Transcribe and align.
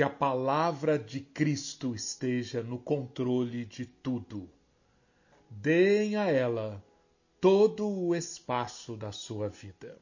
que 0.00 0.04
a 0.04 0.08
palavra 0.08 0.98
de 0.98 1.20
Cristo 1.20 1.94
esteja 1.94 2.62
no 2.62 2.78
controle 2.78 3.66
de 3.66 3.84
tudo. 3.84 4.48
Deem 5.50 6.16
a 6.16 6.24
ela 6.24 6.82
todo 7.38 7.86
o 7.86 8.16
espaço 8.16 8.96
da 8.96 9.12
sua 9.12 9.50
vida. 9.50 9.98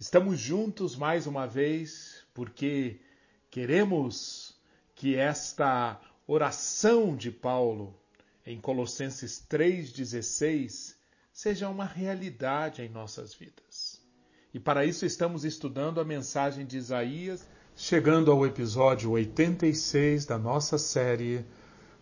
Estamos 0.00 0.40
juntos 0.40 0.96
mais 0.96 1.26
uma 1.26 1.46
vez 1.46 2.24
porque 2.32 2.98
queremos 3.50 4.58
que 4.94 5.16
esta 5.16 6.00
oração 6.26 7.14
de 7.14 7.30
Paulo 7.30 7.94
em 8.46 8.58
Colossenses 8.58 9.46
3,16 9.50 10.96
seja 11.30 11.68
uma 11.68 11.84
realidade 11.84 12.80
em 12.80 12.88
nossas 12.88 13.34
vidas. 13.34 14.00
E 14.54 14.58
para 14.58 14.86
isso 14.86 15.04
estamos 15.04 15.44
estudando 15.44 16.00
a 16.00 16.06
mensagem 16.06 16.64
de 16.64 16.78
Isaías, 16.78 17.46
chegando 17.80 18.32
ao 18.32 18.44
episódio 18.44 19.12
86 19.12 20.26
da 20.26 20.36
nossa 20.36 20.76
série, 20.76 21.46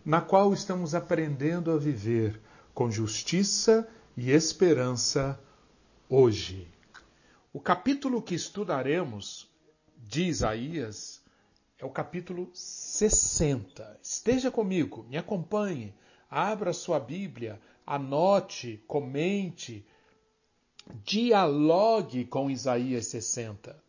na 0.03 0.19
qual 0.19 0.51
estamos 0.51 0.95
aprendendo 0.95 1.69
a 1.69 1.77
viver 1.77 2.41
com 2.73 2.89
justiça 2.89 3.87
e 4.17 4.31
esperança 4.31 5.39
hoje. 6.09 6.67
O 7.53 7.59
capítulo 7.59 8.23
que 8.23 8.33
estudaremos 8.33 9.47
de 9.95 10.23
Isaías 10.23 11.21
é 11.77 11.85
o 11.85 11.91
capítulo 11.91 12.49
60. 12.55 13.99
Esteja 14.01 14.49
comigo, 14.49 15.05
me 15.07 15.15
acompanhe, 15.15 15.93
abra 16.27 16.73
sua 16.73 16.99
Bíblia, 16.99 17.61
anote, 17.85 18.83
comente, 18.87 19.85
dialogue 21.03 22.25
com 22.25 22.49
Isaías 22.49 23.05
60. 23.05 23.86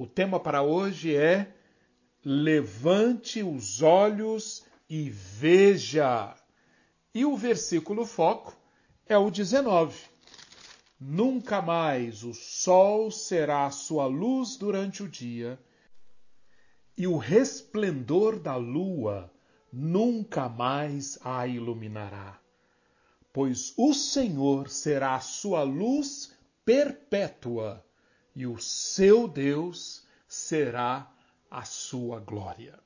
O 0.00 0.06
tema 0.06 0.38
para 0.38 0.62
hoje 0.62 1.16
é 1.16 1.52
Levante 2.24 3.42
os 3.42 3.82
olhos 3.82 4.64
e 4.88 5.10
veja. 5.10 6.36
E 7.12 7.24
o 7.24 7.36
versículo 7.36 8.06
foco 8.06 8.56
é 9.08 9.18
o 9.18 9.28
19. 9.28 9.98
Nunca 11.00 11.60
mais 11.60 12.22
o 12.22 12.32
sol 12.32 13.10
será 13.10 13.68
sua 13.72 14.06
luz 14.06 14.56
durante 14.56 15.02
o 15.02 15.08
dia, 15.08 15.58
e 16.96 17.04
o 17.08 17.16
resplendor 17.16 18.38
da 18.38 18.54
lua 18.54 19.28
nunca 19.72 20.48
mais 20.48 21.18
a 21.24 21.44
iluminará. 21.48 22.38
Pois 23.32 23.74
o 23.76 23.92
Senhor 23.92 24.68
será 24.68 25.18
sua 25.18 25.64
luz 25.64 26.32
perpétua, 26.64 27.84
e 28.34 28.46
o 28.46 28.58
seu 28.58 29.26
Deus 29.26 30.02
será 30.26 31.10
a 31.50 31.64
sua 31.64 32.20
glória. 32.20 32.78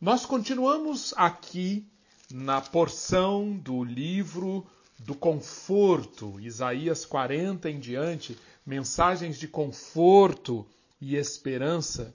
Nós 0.00 0.24
continuamos 0.24 1.12
aqui 1.16 1.86
na 2.30 2.60
porção 2.60 3.56
do 3.56 3.82
livro 3.82 4.66
do 4.98 5.14
conforto, 5.14 6.38
Isaías 6.40 7.04
40 7.04 7.70
em 7.70 7.78
diante, 7.78 8.38
mensagens 8.64 9.38
de 9.38 9.48
conforto 9.48 10.66
e 11.00 11.16
esperança, 11.16 12.14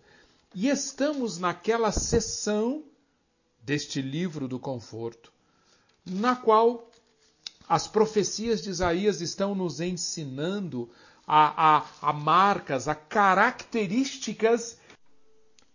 e 0.53 0.69
estamos 0.69 1.37
naquela 1.37 1.91
sessão 1.91 2.83
deste 3.61 4.01
livro 4.01 4.47
do 4.47 4.59
conforto, 4.59 5.31
na 6.05 6.35
qual 6.35 6.91
as 7.67 7.87
profecias 7.87 8.61
de 8.61 8.69
Isaías 8.69 9.21
estão 9.21 9.55
nos 9.55 9.79
ensinando 9.79 10.89
a, 11.27 11.77
a, 11.77 11.85
a 12.01 12.13
marcas, 12.13 12.87
a 12.87 12.95
características 12.95 14.77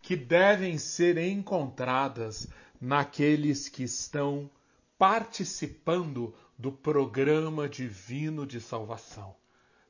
que 0.01 0.17
devem 0.17 0.79
ser 0.79 1.19
encontradas 1.19 2.49
naqueles 2.81 3.69
que 3.69 3.83
estão 3.83 4.51
participando 4.97 6.35
do 6.57 6.73
programa 6.73 7.69
divino 7.69 8.47
de 8.47 8.61
salvação, 8.61 9.35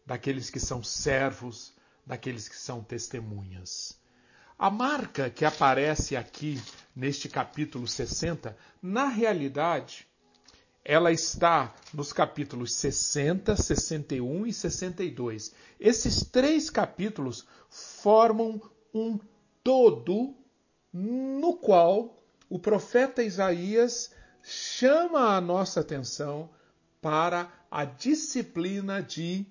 daqueles 0.04 0.50
que 0.50 0.60
são 0.60 0.82
servos, 0.82 1.72
daqueles 2.04 2.48
que 2.48 2.56
são 2.56 2.82
testemunhas. 2.82 3.98
A 4.58 4.70
marca 4.70 5.30
que 5.30 5.44
aparece 5.44 6.16
aqui 6.16 6.60
neste 6.94 7.28
capítulo 7.28 7.86
60, 7.86 8.56
na 8.82 9.06
realidade, 9.06 10.07
ela 10.88 11.12
está 11.12 11.74
nos 11.92 12.14
capítulos 12.14 12.72
60, 12.72 13.54
61 13.54 14.46
e 14.46 14.52
62. 14.54 15.52
Esses 15.78 16.24
três 16.24 16.70
capítulos 16.70 17.46
formam 17.68 18.58
um 18.94 19.20
todo 19.62 20.34
no 20.90 21.58
qual 21.58 22.22
o 22.48 22.58
profeta 22.58 23.22
Isaías 23.22 24.12
chama 24.42 25.36
a 25.36 25.40
nossa 25.42 25.80
atenção 25.80 26.48
para 27.02 27.52
a 27.70 27.84
disciplina 27.84 29.02
de 29.02 29.44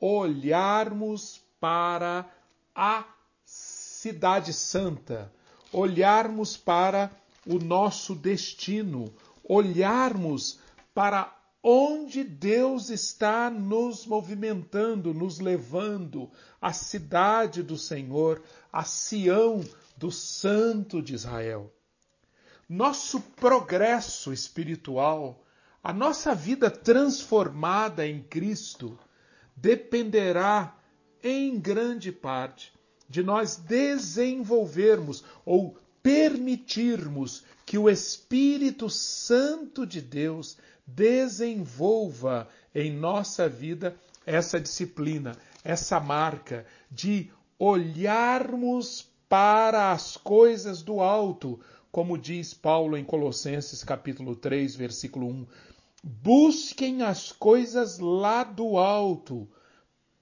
olharmos 0.00 1.40
para 1.60 2.28
a 2.74 3.04
Cidade 3.44 4.52
Santa, 4.52 5.32
olharmos 5.72 6.56
para 6.56 7.12
o 7.46 7.60
nosso 7.60 8.12
destino, 8.12 9.14
olharmos 9.44 10.58
para 10.94 11.36
onde 11.62 12.24
Deus 12.24 12.90
está 12.90 13.50
nos 13.50 14.06
movimentando, 14.06 15.12
nos 15.12 15.38
levando, 15.38 16.30
a 16.60 16.72
cidade 16.72 17.62
do 17.62 17.76
Senhor, 17.76 18.42
a 18.72 18.84
Sião 18.84 19.62
do 19.96 20.10
Santo 20.10 21.02
de 21.02 21.14
Israel. 21.14 21.72
Nosso 22.68 23.20
progresso 23.20 24.32
espiritual 24.32 25.44
a 25.82 25.94
nossa 25.94 26.34
vida 26.34 26.70
transformada 26.70 28.06
em 28.06 28.22
Cristo 28.22 28.98
dependerá, 29.56 30.76
em 31.22 31.58
grande 31.58 32.12
parte, 32.12 32.72
de 33.08 33.22
nós 33.22 33.56
desenvolvermos 33.56 35.24
ou 35.44 35.78
permitirmos 36.02 37.44
que 37.64 37.78
o 37.78 37.88
Espírito 37.88 38.90
Santo 38.90 39.86
de 39.86 40.02
Deus 40.02 40.58
desenvolva 40.94 42.48
em 42.74 42.92
nossa 42.92 43.48
vida 43.48 43.96
essa 44.26 44.60
disciplina, 44.60 45.32
essa 45.64 45.98
marca 45.98 46.66
de 46.90 47.30
olharmos 47.58 49.08
para 49.28 49.92
as 49.92 50.16
coisas 50.16 50.82
do 50.82 51.00
alto, 51.00 51.60
como 51.92 52.18
diz 52.18 52.54
Paulo 52.54 52.96
em 52.96 53.04
Colossenses 53.04 53.84
capítulo 53.84 54.34
3, 54.34 54.74
versículo 54.76 55.28
1. 55.28 55.46
Busquem 56.02 57.02
as 57.02 57.30
coisas 57.30 57.98
lá 57.98 58.42
do 58.42 58.78
alto. 58.78 59.48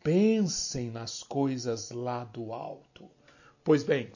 Pensem 0.03 0.91
nas 0.91 1.23
coisas 1.23 1.91
lá 1.91 2.25
do 2.25 2.53
alto. 2.53 3.09
Pois 3.63 3.83
bem, 3.83 4.11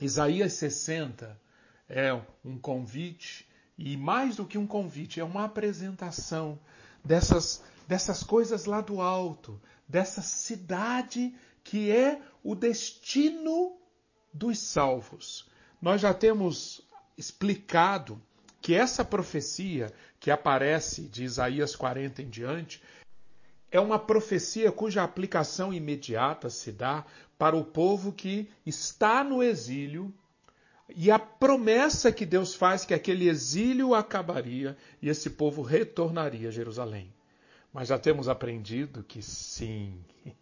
Isaías 0.00 0.54
60 0.54 1.40
é 1.88 2.12
um 2.44 2.58
convite, 2.58 3.46
e 3.76 3.96
mais 3.96 4.36
do 4.36 4.46
que 4.46 4.58
um 4.58 4.66
convite, 4.66 5.20
é 5.20 5.24
uma 5.24 5.44
apresentação 5.44 6.58
dessas, 7.04 7.62
dessas 7.86 8.22
coisas 8.22 8.64
lá 8.64 8.80
do 8.80 9.00
alto, 9.00 9.60
dessa 9.88 10.22
cidade 10.22 11.34
que 11.62 11.90
é 11.90 12.20
o 12.42 12.54
destino 12.54 13.76
dos 14.32 14.58
salvos. 14.58 15.48
Nós 15.80 16.00
já 16.00 16.14
temos 16.14 16.82
explicado 17.16 18.20
que 18.60 18.74
essa 18.74 19.04
profecia 19.04 19.92
que 20.18 20.30
aparece 20.30 21.02
de 21.02 21.24
Isaías 21.24 21.76
40 21.76 22.22
em 22.22 22.28
diante 22.28 22.82
é 23.70 23.80
uma 23.80 23.98
profecia 23.98 24.70
cuja 24.70 25.02
aplicação 25.02 25.72
imediata 25.72 26.48
se 26.48 26.70
dá 26.70 27.04
para 27.36 27.56
o 27.56 27.64
povo 27.64 28.12
que 28.12 28.48
está 28.64 29.24
no 29.24 29.42
exílio 29.42 30.14
e 30.88 31.10
a 31.10 31.18
promessa 31.18 32.12
que 32.12 32.26
Deus 32.26 32.54
faz 32.54 32.84
que 32.84 32.92
aquele 32.92 33.28
exílio 33.28 33.94
acabaria 33.94 34.76
e 35.00 35.08
esse 35.08 35.30
povo 35.30 35.62
retornaria 35.62 36.48
a 36.48 36.52
Jerusalém. 36.52 37.12
Mas 37.72 37.88
já 37.88 37.98
temos 37.98 38.28
aprendido 38.28 39.02
que 39.02 39.22
sim, 39.22 39.98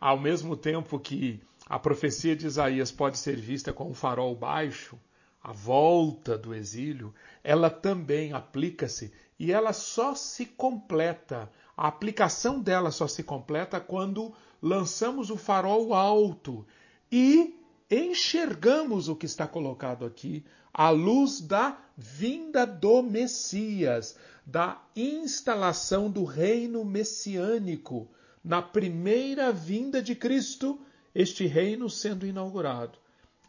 ao 0.00 0.18
mesmo 0.18 0.56
tempo 0.56 0.98
que 0.98 1.40
a 1.66 1.78
profecia 1.78 2.34
de 2.34 2.46
Isaías 2.46 2.90
pode 2.90 3.18
ser 3.18 3.36
vista 3.36 3.72
com 3.72 3.90
um 3.90 3.94
farol 3.94 4.34
baixo, 4.34 4.98
a 5.42 5.52
volta 5.52 6.38
do 6.38 6.54
exílio, 6.54 7.14
ela 7.42 7.68
também 7.68 8.32
aplica-se 8.32 9.12
e 9.38 9.52
ela 9.52 9.72
só 9.72 10.14
se 10.14 10.46
completa, 10.46 11.50
a 11.76 11.88
aplicação 11.88 12.60
dela 12.60 12.90
só 12.90 13.08
se 13.08 13.22
completa 13.22 13.80
quando 13.80 14.32
lançamos 14.60 15.30
o 15.30 15.36
farol 15.36 15.94
alto 15.94 16.64
e 17.10 17.61
enxergamos 17.92 19.08
o 19.08 19.14
que 19.14 19.26
está 19.26 19.46
colocado 19.46 20.06
aqui, 20.06 20.44
à 20.72 20.88
luz 20.88 21.40
da 21.40 21.78
vinda 21.96 22.66
do 22.66 23.02
Messias, 23.02 24.16
da 24.46 24.82
instalação 24.96 26.10
do 26.10 26.24
reino 26.24 26.84
messiânico, 26.84 28.08
na 28.42 28.62
primeira 28.62 29.52
vinda 29.52 30.02
de 30.02 30.14
Cristo, 30.14 30.80
este 31.14 31.44
reino 31.44 31.90
sendo 31.90 32.26
inaugurado. 32.26 32.98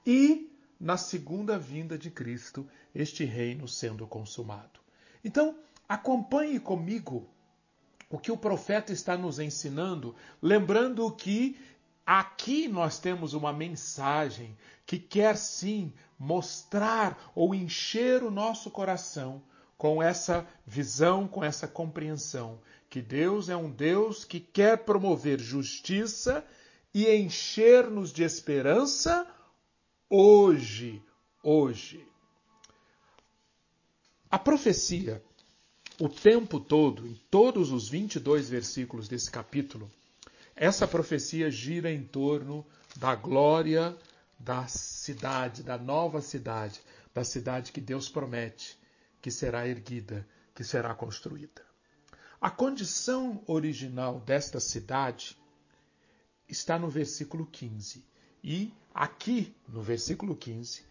E 0.06 0.52
na 0.80 0.98
segunda 0.98 1.58
vinda 1.58 1.98
de 1.98 2.12
Cristo, 2.12 2.68
este 2.94 3.24
reino 3.24 3.68
sendo 3.68 4.06
consumado. 4.06 4.82
Então, 5.24 5.56
acompanhe 5.88 6.60
comigo 6.60 7.30
o 8.10 8.20
que 8.20 8.32
o 8.32 8.38
profeta 8.38 8.94
está 8.94 9.18
nos 9.18 9.40
ensinando, 9.40 10.14
lembrando 10.42 11.10
que 11.12 11.58
aqui 12.06 12.68
nós 12.68 13.00
temos 13.00 13.34
uma 13.34 13.54
mensagem 13.54 14.58
que 14.86 14.98
quer 15.00 15.38
sim 15.38 15.94
mostrar 16.18 17.32
ou 17.36 17.54
encher 17.54 18.24
o 18.24 18.32
nosso 18.32 18.70
coração 18.70 19.42
com 19.78 20.02
essa 20.02 20.48
visão, 20.66 21.28
com 21.28 21.44
essa 21.44 21.68
compreensão 21.68 22.60
que 22.94 23.02
Deus 23.02 23.50
é 23.50 23.58
um 23.58 23.72
Deus 23.72 24.24
que 24.24 24.40
quer 24.40 24.86
promover 24.86 25.40
justiça 25.40 26.46
e 26.94 27.10
encher-nos 27.10 28.14
de 28.14 28.22
esperança 28.22 29.26
hoje, 30.08 31.02
hoje. 31.42 32.08
A 34.30 34.38
profecia, 34.38 35.24
o 36.00 36.08
tempo 36.08 36.60
todo, 36.60 37.08
em 37.08 37.20
todos 37.32 37.72
os 37.72 37.90
22 37.90 38.48
versículos 38.48 39.08
desse 39.08 39.32
capítulo, 39.32 39.90
essa 40.56 40.88
profecia 40.88 41.50
gira 41.50 41.92
em 41.92 42.04
torno 42.04 42.66
da 42.96 43.16
glória 43.16 43.98
da 44.38 44.68
cidade, 44.68 45.64
da 45.64 45.78
nova 45.78 46.22
cidade, 46.22 46.82
da 47.14 47.24
cidade 47.24 47.72
que 47.72 47.82
Deus 47.82 48.10
promete 48.10 48.78
que 49.22 49.32
será 49.32 49.66
erguida, 49.66 50.28
que 50.54 50.64
será 50.64 50.94
construída. 50.94 51.62
A 52.42 52.50
condição 52.52 53.42
original 53.48 54.20
desta 54.20 54.60
cidade 54.60 55.38
está 56.48 56.78
no 56.78 56.90
versículo 56.90 57.46
15. 57.46 58.06
E 58.44 58.74
aqui, 58.94 59.56
no 59.66 59.82
versículo 59.82 60.36
15, 60.36 60.84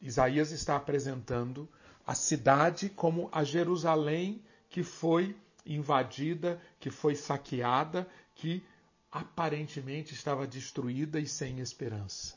Isaías 0.00 0.50
está 0.50 0.74
apresentando 0.74 1.68
a 2.04 2.14
cidade 2.14 2.88
como 2.88 3.28
a 3.30 3.44
Jerusalém 3.44 4.44
que 4.68 4.82
foi 4.82 5.36
invadida, 5.64 6.60
que 6.80 6.90
foi 6.90 7.14
saqueada, 7.14 8.06
que 8.34 8.64
aparentemente 9.14 10.12
estava 10.12 10.44
destruída 10.44 11.20
e 11.20 11.26
sem 11.26 11.60
esperança. 11.60 12.36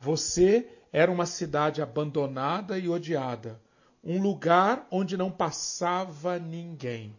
Você 0.00 0.68
era 0.92 1.12
uma 1.12 1.26
cidade 1.26 1.80
abandonada 1.80 2.76
e 2.76 2.88
odiada, 2.88 3.60
um 4.02 4.20
lugar 4.20 4.84
onde 4.90 5.16
não 5.16 5.30
passava 5.30 6.36
ninguém. 6.36 7.16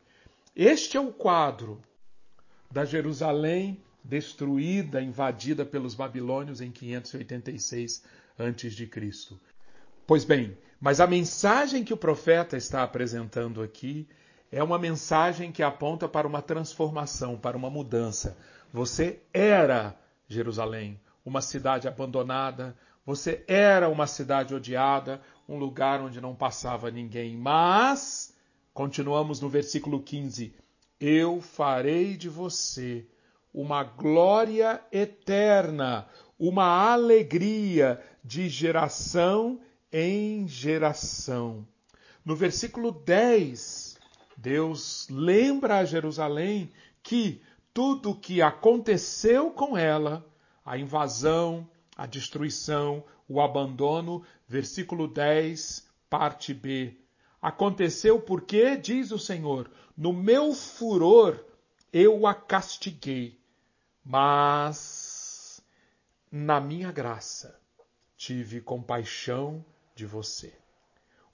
Este 0.54 0.98
é 0.98 1.00
o 1.00 1.14
quadro 1.14 1.82
da 2.70 2.84
Jerusalém 2.84 3.82
destruída, 4.04 5.02
invadida 5.02 5.66
pelos 5.66 5.96
babilônios 5.96 6.60
em 6.60 6.70
586 6.70 8.04
a.C. 8.38 8.90
Pois 10.06 10.26
bem, 10.26 10.58
mas 10.80 11.00
a 11.00 11.08
mensagem 11.08 11.86
que 11.86 11.94
o 11.94 11.98
profeta 11.98 12.58
está 12.58 12.84
apresentando 12.84 13.62
aqui 13.62 14.10
é 14.52 14.62
uma 14.62 14.80
mensagem 14.80 15.52
que 15.52 15.64
aponta 15.64 16.08
para 16.08 16.28
uma 16.28 16.42
transformação, 16.42 17.38
para 17.38 17.56
uma 17.56 17.70
mudança. 17.70 18.38
Você 18.72 19.22
era 19.34 19.98
Jerusalém, 20.28 21.00
uma 21.26 21.42
cidade 21.42 21.88
abandonada, 21.88 22.78
você 23.06 23.44
era 23.48 23.90
uma 23.90 24.06
cidade 24.06 24.54
odiada, 24.54 25.20
um 25.48 25.58
lugar 25.58 26.00
onde 26.00 26.22
não 26.22 26.36
passava 26.36 26.92
ninguém. 26.92 27.36
Mas, 27.36 28.36
continuamos 28.72 29.42
no 29.42 29.50
versículo 29.50 30.02
15: 30.04 30.54
Eu 31.00 31.42
farei 31.42 32.16
de 32.16 32.30
você 32.30 33.08
uma 33.52 33.84
glória 33.84 34.80
eterna, 34.92 36.08
uma 36.38 36.92
alegria 36.92 38.00
de 38.24 38.48
geração 38.48 39.60
em 39.92 40.48
geração. 40.48 41.68
No 42.24 42.36
versículo 42.36 42.92
10, 42.92 43.98
Deus 44.38 45.08
lembra 45.10 45.80
a 45.80 45.86
Jerusalém 45.86 46.72
que 47.02 47.42
tudo 47.74 48.12
o 48.12 48.16
que 48.16 48.42
aconteceu 48.42 49.52
com 49.52 49.78
ela, 49.78 50.26
a 50.66 50.78
invasão, 50.78 51.68
a 51.96 52.06
destruição, 52.06 53.04
o 53.28 53.42
abandono, 53.42 54.24
versículo 54.48 55.08
10, 55.08 55.88
parte 56.10 56.54
B. 56.54 56.98
Aconteceu 57.42 58.20
porque, 58.20 58.76
diz 58.76 59.12
o 59.12 59.20
Senhor, 59.20 59.70
no 59.96 60.12
meu 60.12 60.54
furor 60.54 61.44
eu 61.92 62.28
a 62.28 62.34
castiguei 62.34 63.40
mas 64.12 65.62
na 66.32 66.60
minha 66.60 66.92
graça 66.92 67.60
tive 68.18 68.60
compaixão 68.60 69.64
de 69.94 70.04
você. 70.04 70.52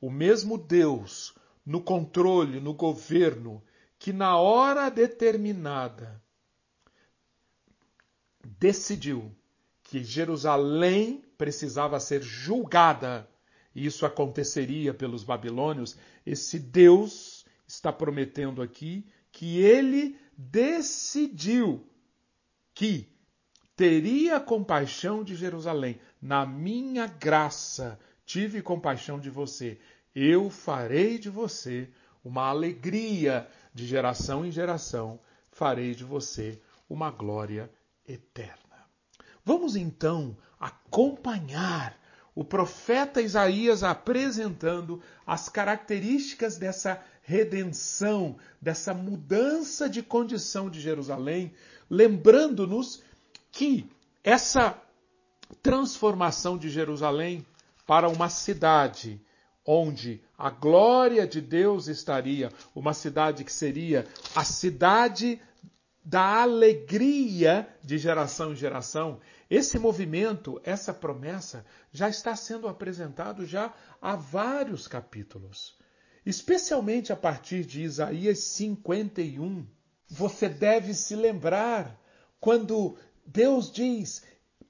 O 0.01 0.11
mesmo 0.11 0.57
Deus 0.57 1.33
no 1.65 1.81
controle, 1.81 2.59
no 2.59 2.73
governo, 2.73 3.63
que 3.97 4.11
na 4.11 4.37
hora 4.37 4.89
determinada 4.89 6.21
decidiu 8.45 9.31
que 9.83 10.03
Jerusalém 10.03 11.23
precisava 11.37 11.99
ser 11.99 12.21
julgada, 12.21 13.27
e 13.73 13.85
isso 13.85 14.05
aconteceria 14.05 14.93
pelos 14.93 15.23
babilônios, 15.23 15.97
esse 16.25 16.59
Deus 16.59 17.45
está 17.67 17.91
prometendo 17.91 18.61
aqui 18.61 19.05
que 19.31 19.59
ele 19.59 20.17
decidiu 20.37 21.85
que 22.73 23.09
teria 23.75 24.39
compaixão 24.39 25.23
de 25.23 25.35
Jerusalém. 25.35 25.99
Na 26.21 26.45
minha 26.45 27.05
graça 27.07 27.99
tive 28.25 28.61
compaixão 28.61 29.19
de 29.19 29.29
você. 29.29 29.77
Eu 30.13 30.49
farei 30.49 31.17
de 31.17 31.29
você 31.29 31.89
uma 32.23 32.43
alegria 32.43 33.47
de 33.73 33.85
geração 33.85 34.45
em 34.45 34.51
geração. 34.51 35.19
Farei 35.51 35.93
de 35.93 36.03
você 36.03 36.59
uma 36.89 37.11
glória 37.11 37.69
eterna. 38.07 38.87
Vamos 39.43 39.75
então 39.75 40.35
acompanhar 40.59 41.97
o 42.33 42.43
profeta 42.43 43.21
Isaías 43.21 43.83
apresentando 43.83 45.01
as 45.25 45.47
características 45.47 46.57
dessa 46.57 47.01
redenção, 47.21 48.37
dessa 48.61 48.93
mudança 48.93 49.89
de 49.89 50.03
condição 50.03 50.69
de 50.69 50.81
Jerusalém, 50.81 51.53
lembrando-nos 51.89 53.01
que 53.51 53.89
essa 54.23 54.79
transformação 55.63 56.57
de 56.57 56.69
Jerusalém 56.69 57.45
para 57.85 58.09
uma 58.09 58.29
cidade 58.29 59.21
onde 59.65 60.21
a 60.37 60.49
glória 60.49 61.25
de 61.25 61.41
Deus 61.41 61.87
estaria, 61.87 62.51
uma 62.75 62.93
cidade 62.93 63.43
que 63.43 63.51
seria 63.51 64.05
a 64.35 64.43
cidade 64.43 65.41
da 66.05 66.43
alegria 66.43 67.67
de 67.81 67.97
geração 67.97 68.53
em 68.53 68.55
geração. 68.55 69.19
Esse 69.49 69.79
movimento, 69.79 70.61
essa 70.63 70.93
promessa 70.93 71.65
já 71.91 72.07
está 72.07 72.35
sendo 72.35 72.67
apresentado 72.67 73.43
já 73.43 73.73
há 73.99 74.15
vários 74.15 74.87
capítulos, 74.87 75.75
especialmente 76.23 77.11
a 77.11 77.15
partir 77.15 77.65
de 77.65 77.81
Isaías 77.81 78.39
51, 78.39 79.65
você 80.07 80.47
deve 80.47 80.93
se 80.93 81.15
lembrar 81.15 81.99
quando 82.39 82.95
Deus 83.25 83.71
diz 83.71 84.23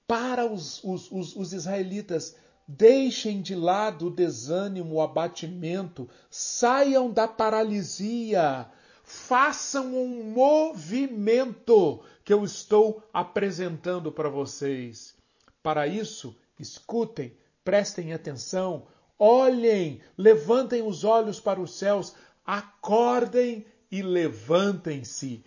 para 0.08 0.46
os, 0.46 0.82
os, 0.86 1.12
os, 1.12 1.36
os 1.36 1.52
israelitas: 1.52 2.38
deixem 2.66 3.42
de 3.42 3.56
lado 3.56 4.08
o 4.08 4.12
desânimo, 4.12 4.96
o 4.96 5.02
abatimento, 5.02 6.10
saiam 6.30 7.12
da 7.12 7.28
paralisia, 7.28 8.70
façam 9.06 9.96
um 9.96 10.32
movimento 10.32 12.04
que 12.24 12.34
eu 12.34 12.44
estou 12.44 13.04
apresentando 13.14 14.12
para 14.12 14.30
vocês. 14.30 15.16
Para 15.62 15.88
isso, 15.88 16.36
escutem, 16.60 17.38
prestem 17.64 18.14
atenção, 18.14 18.88
olhem, 19.18 20.02
levantem 20.18 20.82
os 20.82 21.04
olhos 21.04 21.40
para 21.40 21.62
os 21.62 21.78
céus, 21.78 22.16
acordem 22.44 23.66
e 23.92 24.02
levantem-se. 24.02 25.44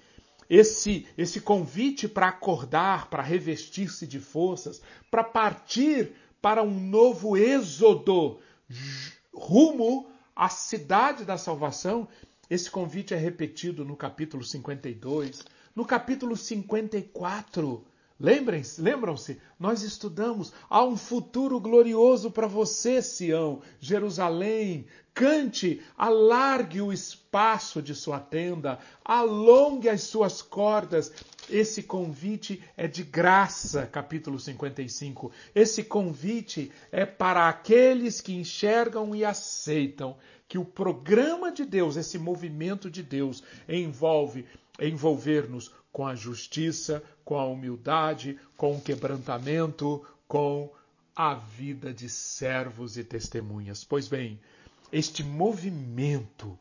Esse, 0.48 1.06
esse 1.18 1.40
convite 1.40 2.08
para 2.08 2.28
acordar, 2.28 3.10
para 3.10 3.22
revestir-se 3.22 4.06
de 4.06 4.20
forças, 4.20 4.80
para 5.10 5.24
partir 5.24 6.14
para 6.40 6.62
um 6.62 6.78
novo 6.78 7.36
êxodo 7.36 8.38
rumo 9.34 10.08
à 10.34 10.48
cidade 10.48 11.24
da 11.24 11.36
salvação, 11.36 12.08
esse 12.50 12.70
convite 12.70 13.12
é 13.12 13.16
repetido 13.16 13.84
no 13.84 13.96
capítulo 13.96 14.42
52, 14.42 15.44
no 15.76 15.84
capítulo 15.84 16.36
54, 16.36 17.84
Lembrem-se, 18.20 18.82
lembram-se, 18.82 19.40
nós 19.60 19.82
estudamos, 19.82 20.52
há 20.68 20.84
um 20.84 20.96
futuro 20.96 21.60
glorioso 21.60 22.32
para 22.32 22.48
você, 22.48 23.00
Sião, 23.00 23.62
Jerusalém. 23.78 24.86
Cante, 25.14 25.80
alargue 25.96 26.80
o 26.80 26.92
espaço 26.92 27.80
de 27.80 27.94
sua 27.94 28.18
tenda, 28.18 28.78
alongue 29.04 29.88
as 29.88 30.02
suas 30.02 30.42
cordas. 30.42 31.12
Esse 31.48 31.82
convite 31.82 32.60
é 32.76 32.88
de 32.88 33.04
graça, 33.04 33.86
capítulo 33.86 34.38
55. 34.38 35.30
Esse 35.54 35.84
convite 35.84 36.72
é 36.90 37.06
para 37.06 37.48
aqueles 37.48 38.20
que 38.20 38.32
enxergam 38.32 39.14
e 39.14 39.24
aceitam 39.24 40.16
que 40.48 40.58
o 40.58 40.64
programa 40.64 41.52
de 41.52 41.64
Deus, 41.64 41.96
esse 41.96 42.18
movimento 42.18 42.90
de 42.90 43.02
Deus, 43.02 43.44
envolve 43.68 44.44
envolver-nos 44.80 45.72
com 45.98 46.06
a 46.06 46.14
justiça, 46.14 47.02
com 47.24 47.36
a 47.36 47.44
humildade, 47.44 48.38
com 48.56 48.76
o 48.76 48.80
quebrantamento, 48.80 50.06
com 50.28 50.72
a 51.12 51.34
vida 51.34 51.92
de 51.92 52.08
servos 52.08 52.96
e 52.96 53.02
testemunhas. 53.02 53.82
Pois 53.82 54.06
bem, 54.06 54.38
este 54.92 55.24
movimento 55.24 56.56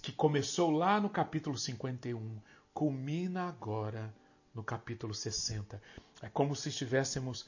que 0.00 0.10
começou 0.10 0.70
lá 0.70 0.98
no 0.98 1.10
capítulo 1.10 1.58
51 1.58 2.40
culmina 2.72 3.46
agora 3.46 4.10
no 4.54 4.64
capítulo 4.64 5.12
60. 5.12 5.78
É 6.22 6.30
como 6.30 6.56
se 6.56 6.70
estivéssemos 6.70 7.44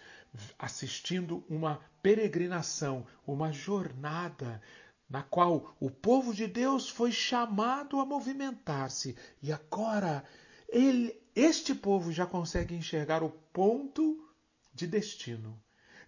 assistindo 0.58 1.42
uma 1.48 1.80
peregrinação, 2.02 3.06
uma 3.26 3.50
jornada 3.50 4.60
na 5.08 5.22
qual 5.22 5.74
o 5.80 5.90
povo 5.90 6.34
de 6.34 6.46
Deus 6.46 6.90
foi 6.90 7.10
chamado 7.10 7.98
a 7.98 8.04
movimentar-se 8.04 9.16
e 9.42 9.50
agora 9.50 10.22
ele, 10.74 11.16
este 11.36 11.72
povo 11.72 12.10
já 12.10 12.26
consegue 12.26 12.74
enxergar 12.74 13.22
o 13.22 13.30
ponto 13.30 14.28
de 14.74 14.88
destino. 14.88 15.56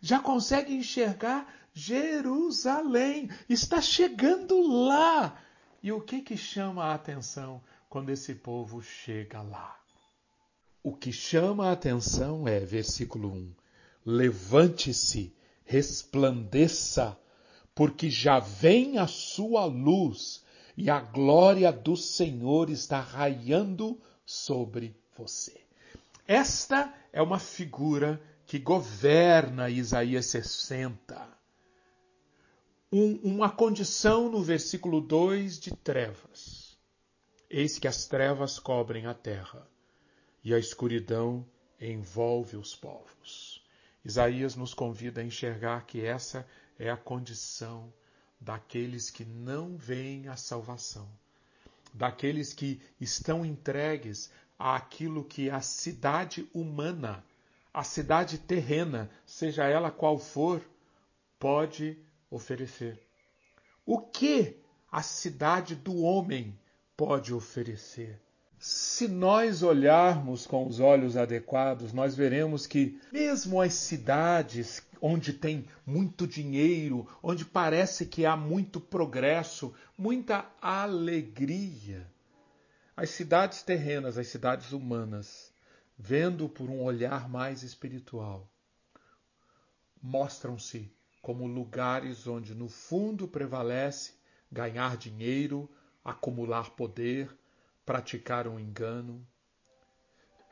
Já 0.00 0.18
consegue 0.18 0.74
enxergar 0.74 1.54
Jerusalém. 1.72 3.30
Está 3.48 3.80
chegando 3.80 4.60
lá. 4.60 5.40
E 5.80 5.92
o 5.92 6.00
que 6.00 6.20
que 6.20 6.36
chama 6.36 6.86
a 6.86 6.94
atenção 6.94 7.62
quando 7.88 8.10
esse 8.10 8.34
povo 8.34 8.82
chega 8.82 9.40
lá? 9.40 9.78
O 10.82 10.92
que 10.92 11.12
chama 11.12 11.68
a 11.68 11.72
atenção 11.72 12.48
é, 12.48 12.58
versículo 12.58 13.32
1: 13.32 13.54
Levante-se, 14.04 15.32
resplandeça, 15.64 17.16
porque 17.72 18.10
já 18.10 18.40
vem 18.40 18.98
a 18.98 19.06
sua 19.06 19.64
luz 19.64 20.44
e 20.76 20.90
a 20.90 21.00
glória 21.00 21.72
do 21.72 21.96
Senhor 21.96 22.68
está 22.68 23.00
raiando 23.00 24.00
sobre 24.26 24.96
você. 25.16 25.60
Esta 26.26 26.92
é 27.12 27.22
uma 27.22 27.38
figura 27.38 28.20
que 28.44 28.58
governa 28.58 29.70
Isaías 29.70 30.26
60. 30.26 31.36
Um, 32.92 33.14
uma 33.22 33.48
condição 33.48 34.28
no 34.28 34.42
versículo 34.42 35.00
2 35.00 35.60
de 35.60 35.70
trevas. 35.70 36.76
Eis 37.48 37.78
que 37.78 37.86
as 37.86 38.06
trevas 38.06 38.58
cobrem 38.58 39.06
a 39.06 39.14
terra 39.14 39.66
e 40.42 40.52
a 40.52 40.58
escuridão 40.58 41.46
envolve 41.80 42.56
os 42.56 42.74
povos. 42.74 43.64
Isaías 44.04 44.56
nos 44.56 44.74
convida 44.74 45.20
a 45.20 45.24
enxergar 45.24 45.86
que 45.86 46.04
essa 46.04 46.46
é 46.78 46.90
a 46.90 46.96
condição 46.96 47.92
daqueles 48.40 49.10
que 49.10 49.24
não 49.24 49.76
veem 49.76 50.28
a 50.28 50.36
salvação 50.36 51.08
daqueles 51.96 52.52
que 52.52 52.80
estão 53.00 53.44
entregues 53.44 54.30
àquilo 54.58 55.24
que 55.24 55.50
a 55.50 55.60
cidade 55.60 56.48
humana, 56.52 57.24
a 57.72 57.82
cidade 57.82 58.38
terrena, 58.38 59.10
seja 59.24 59.64
ela 59.64 59.90
qual 59.90 60.18
for, 60.18 60.62
pode 61.38 61.98
oferecer. 62.30 63.00
O 63.84 63.98
que 63.98 64.56
a 64.90 65.02
cidade 65.02 65.74
do 65.74 66.02
homem 66.02 66.58
pode 66.96 67.32
oferecer? 67.34 68.20
Se 68.58 69.06
nós 69.06 69.62
olharmos 69.62 70.46
com 70.46 70.66
os 70.66 70.80
olhos 70.80 71.16
adequados, 71.16 71.92
nós 71.92 72.16
veremos 72.16 72.66
que, 72.66 72.98
mesmo 73.12 73.60
as 73.60 73.74
cidades 73.74 74.80
onde 75.00 75.32
tem 75.32 75.66
muito 75.84 76.26
dinheiro, 76.26 77.06
onde 77.22 77.44
parece 77.44 78.06
que 78.06 78.24
há 78.24 78.36
muito 78.36 78.80
progresso, 78.80 79.74
muita 79.96 80.50
alegria. 80.60 82.10
As 82.96 83.10
cidades 83.10 83.62
terrenas, 83.62 84.16
as 84.16 84.28
cidades 84.28 84.72
humanas, 84.72 85.52
vendo 85.98 86.48
por 86.48 86.70
um 86.70 86.82
olhar 86.82 87.28
mais 87.28 87.62
espiritual, 87.62 88.50
mostram-se 90.02 90.92
como 91.20 91.46
lugares 91.46 92.26
onde 92.26 92.54
no 92.54 92.68
fundo 92.68 93.26
prevalece 93.26 94.14
ganhar 94.50 94.96
dinheiro, 94.96 95.68
acumular 96.04 96.70
poder, 96.70 97.36
praticar 97.84 98.46
um 98.46 98.60
engano. 98.60 99.26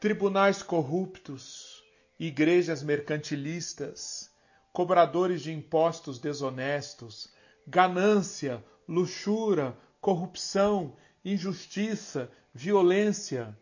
Tribunais 0.00 0.62
corruptos, 0.62 1.82
igrejas 2.18 2.82
mercantilistas, 2.82 4.30
cobradores 4.74 5.40
de 5.40 5.52
impostos 5.52 6.18
desonestos, 6.18 7.32
ganância, 7.64 8.62
luxúria, 8.88 9.72
corrupção, 10.00 10.96
injustiça, 11.24 12.28
violência. 12.52 13.56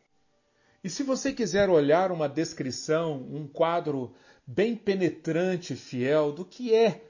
E 0.83 0.89
se 0.89 1.03
você 1.03 1.31
quiser 1.31 1.69
olhar 1.69 2.11
uma 2.11 2.31
descrição, 2.31 3.21
um 3.31 3.47
quadro 3.47 4.15
bem 4.47 4.75
penetrante 4.75 5.75
e 5.75 5.77
fiel 5.77 6.33
do 6.33 6.47
que 6.47 6.75
é 6.75 7.05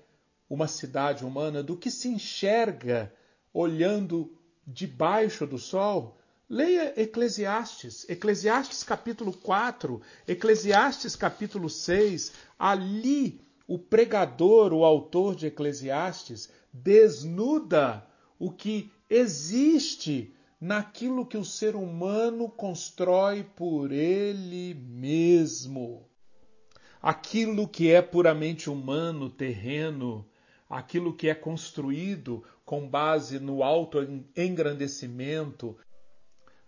uma 0.51 0.67
cidade 0.67 1.25
humana, 1.25 1.63
do 1.63 1.77
que 1.77 1.89
se 1.89 2.09
enxerga 2.09 3.15
olhando 3.55 4.37
debaixo 4.67 5.47
do 5.47 5.59
sol, 5.59 6.19
leia 6.51 6.93
Eclesiastes, 7.01 8.05
Eclesiastes 8.09 8.83
capítulo 8.83 9.33
4, 9.33 10.03
Eclesiastes 10.27 11.15
capítulo 11.15 11.71
6, 11.71 12.33
ali 12.59 13.41
o 13.73 13.79
pregador, 13.79 14.75
o 14.75 14.85
autor 14.85 15.35
de 15.35 15.47
Eclesiastes, 15.47 16.53
desnuda 16.71 18.07
o 18.39 18.53
que 18.53 18.93
existe 19.09 20.37
naquilo 20.61 21.25
que 21.25 21.39
o 21.39 21.45
ser 21.45 21.75
humano 21.75 22.51
constrói 22.51 23.43
por 23.43 23.91
ele 23.91 24.75
mesmo. 24.75 26.07
Aquilo 27.01 27.67
que 27.67 27.91
é 27.91 28.03
puramente 28.03 28.69
humano, 28.69 29.31
terreno, 29.31 30.29
aquilo 30.69 31.17
que 31.17 31.31
é 31.31 31.35
construído 31.35 32.45
com 32.67 32.87
base 32.87 33.41
no 33.41 33.63
alto 33.63 34.07
engrandecimento, 34.37 35.79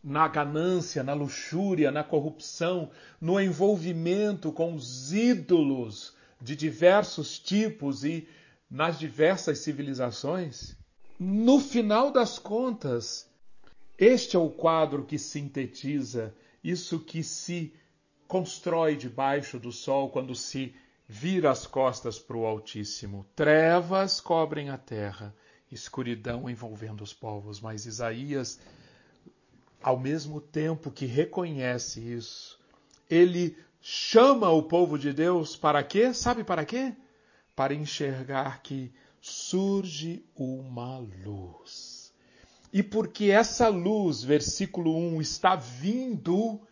na 0.02 0.26
ganância, 0.26 1.02
na 1.02 1.12
luxúria, 1.12 1.90
na 1.90 2.02
corrupção, 2.02 2.90
no 3.20 3.38
envolvimento 3.38 4.50
com 4.50 4.75
os 4.75 5.12
ídolos 5.12 6.14
de 6.44 6.54
diversos 6.54 7.38
tipos 7.38 8.04
e 8.04 8.28
nas 8.70 8.98
diversas 8.98 9.60
civilizações, 9.60 10.76
no 11.18 11.58
final 11.58 12.10
das 12.10 12.38
contas, 12.38 13.26
este 13.96 14.36
é 14.36 14.38
o 14.38 14.50
quadro 14.50 15.06
que 15.06 15.18
sintetiza 15.18 16.34
isso 16.62 17.00
que 17.00 17.22
se 17.22 17.72
constrói 18.28 18.94
debaixo 18.94 19.58
do 19.58 19.72
sol 19.72 20.10
quando 20.10 20.34
se 20.34 20.74
vira 21.08 21.50
as 21.50 21.66
costas 21.66 22.18
para 22.18 22.36
o 22.36 22.44
Altíssimo. 22.44 23.24
Trevas 23.34 24.20
cobrem 24.20 24.68
a 24.68 24.76
terra, 24.76 25.34
escuridão 25.72 26.50
envolvendo 26.50 27.02
os 27.02 27.14
povos. 27.14 27.60
Mas 27.60 27.86
Isaías, 27.86 28.60
ao 29.82 29.98
mesmo 29.98 30.40
tempo 30.42 30.90
que 30.90 31.06
reconhece 31.06 32.00
isso, 32.00 32.58
ele 33.08 33.56
chama 33.87 34.49
o 34.49 34.62
povo 34.62 34.99
de 34.99 35.12
Deus 35.12 35.57
para 35.57 35.83
quê? 35.83 36.14
Sabe 36.14 36.43
para 36.43 36.64
quê? 36.64 36.95
Para 37.55 37.75
enxergar 37.75 38.62
que 38.62 38.91
surge 39.21 40.25
uma 40.35 40.97
luz. 41.26 42.11
E 42.73 42.83
porque 42.83 43.26
essa 43.26 43.69
luz, 43.69 44.25
versículo 44.25 44.97
1, 44.97 45.21
está 45.21 45.55
vindo, 45.55 46.62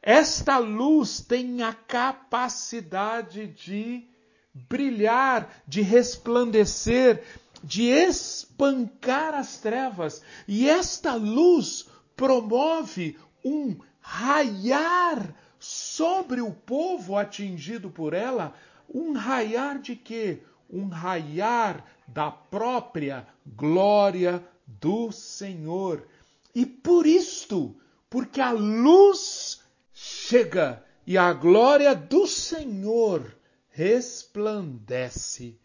esta 0.00 0.58
luz 0.58 1.20
tem 1.20 1.64
a 1.64 1.72
capacidade 1.72 3.48
de 3.48 4.06
brilhar, 4.54 5.64
de 5.66 5.82
resplandecer, 5.82 7.24
de 7.60 7.88
espancar 7.88 9.34
as 9.34 9.58
trevas. 9.58 10.22
E 10.46 10.68
esta 10.70 11.16
luz 11.16 11.88
promove 12.14 13.18
um 13.44 13.76
raiar 14.00 15.34
sobre 15.62 16.40
o 16.40 16.52
povo 16.52 17.16
atingido 17.16 17.88
por 17.88 18.14
ela 18.14 18.52
um 18.92 19.12
raiar 19.12 19.78
de 19.78 19.94
quê? 19.94 20.42
Um 20.68 20.88
raiar 20.88 21.86
da 22.08 22.32
própria 22.32 23.24
glória 23.46 24.44
do 24.66 25.12
Senhor. 25.12 26.04
E 26.52 26.66
por 26.66 27.06
isto, 27.06 27.76
porque 28.10 28.40
a 28.40 28.50
luz 28.50 29.62
chega 29.94 30.84
e 31.06 31.16
a 31.16 31.32
glória 31.32 31.94
do 31.94 32.26
Senhor 32.26 33.32
resplandece. 33.70 35.56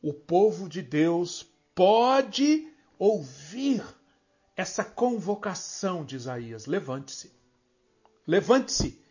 O 0.00 0.12
povo 0.12 0.68
de 0.68 0.80
Deus 0.80 1.44
pode 1.74 2.68
ouvir 2.96 3.84
essa 4.56 4.84
convocação 4.84 6.04
de 6.04 6.14
Isaías: 6.14 6.66
levante-se. 6.66 7.32
Levante-se. 8.24 9.03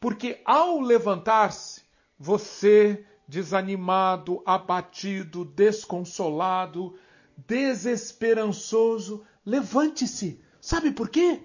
Porque 0.00 0.40
ao 0.44 0.80
levantar-se, 0.80 1.82
você, 2.18 3.04
desanimado, 3.26 4.42
abatido, 4.44 5.44
desconsolado, 5.44 6.98
desesperançoso, 7.46 9.24
levante-se. 9.44 10.40
Sabe 10.60 10.90
por 10.90 11.08
quê? 11.08 11.42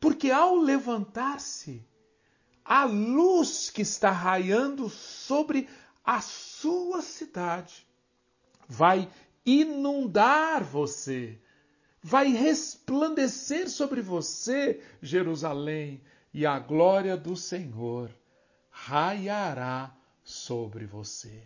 Porque 0.00 0.30
ao 0.30 0.56
levantar-se, 0.56 1.84
a 2.64 2.84
luz 2.84 3.70
que 3.70 3.82
está 3.82 4.10
raiando 4.10 4.88
sobre 4.88 5.68
a 6.04 6.20
sua 6.20 7.02
cidade 7.02 7.86
vai 8.68 9.08
inundar 9.44 10.62
você, 10.62 11.38
vai 12.02 12.28
resplandecer 12.28 13.70
sobre 13.70 14.02
você, 14.02 14.80
Jerusalém, 15.00 16.02
e 16.38 16.46
a 16.46 16.56
glória 16.56 17.16
do 17.16 17.36
Senhor 17.36 18.12
raiará 18.70 19.92
sobre 20.22 20.86
você. 20.86 21.42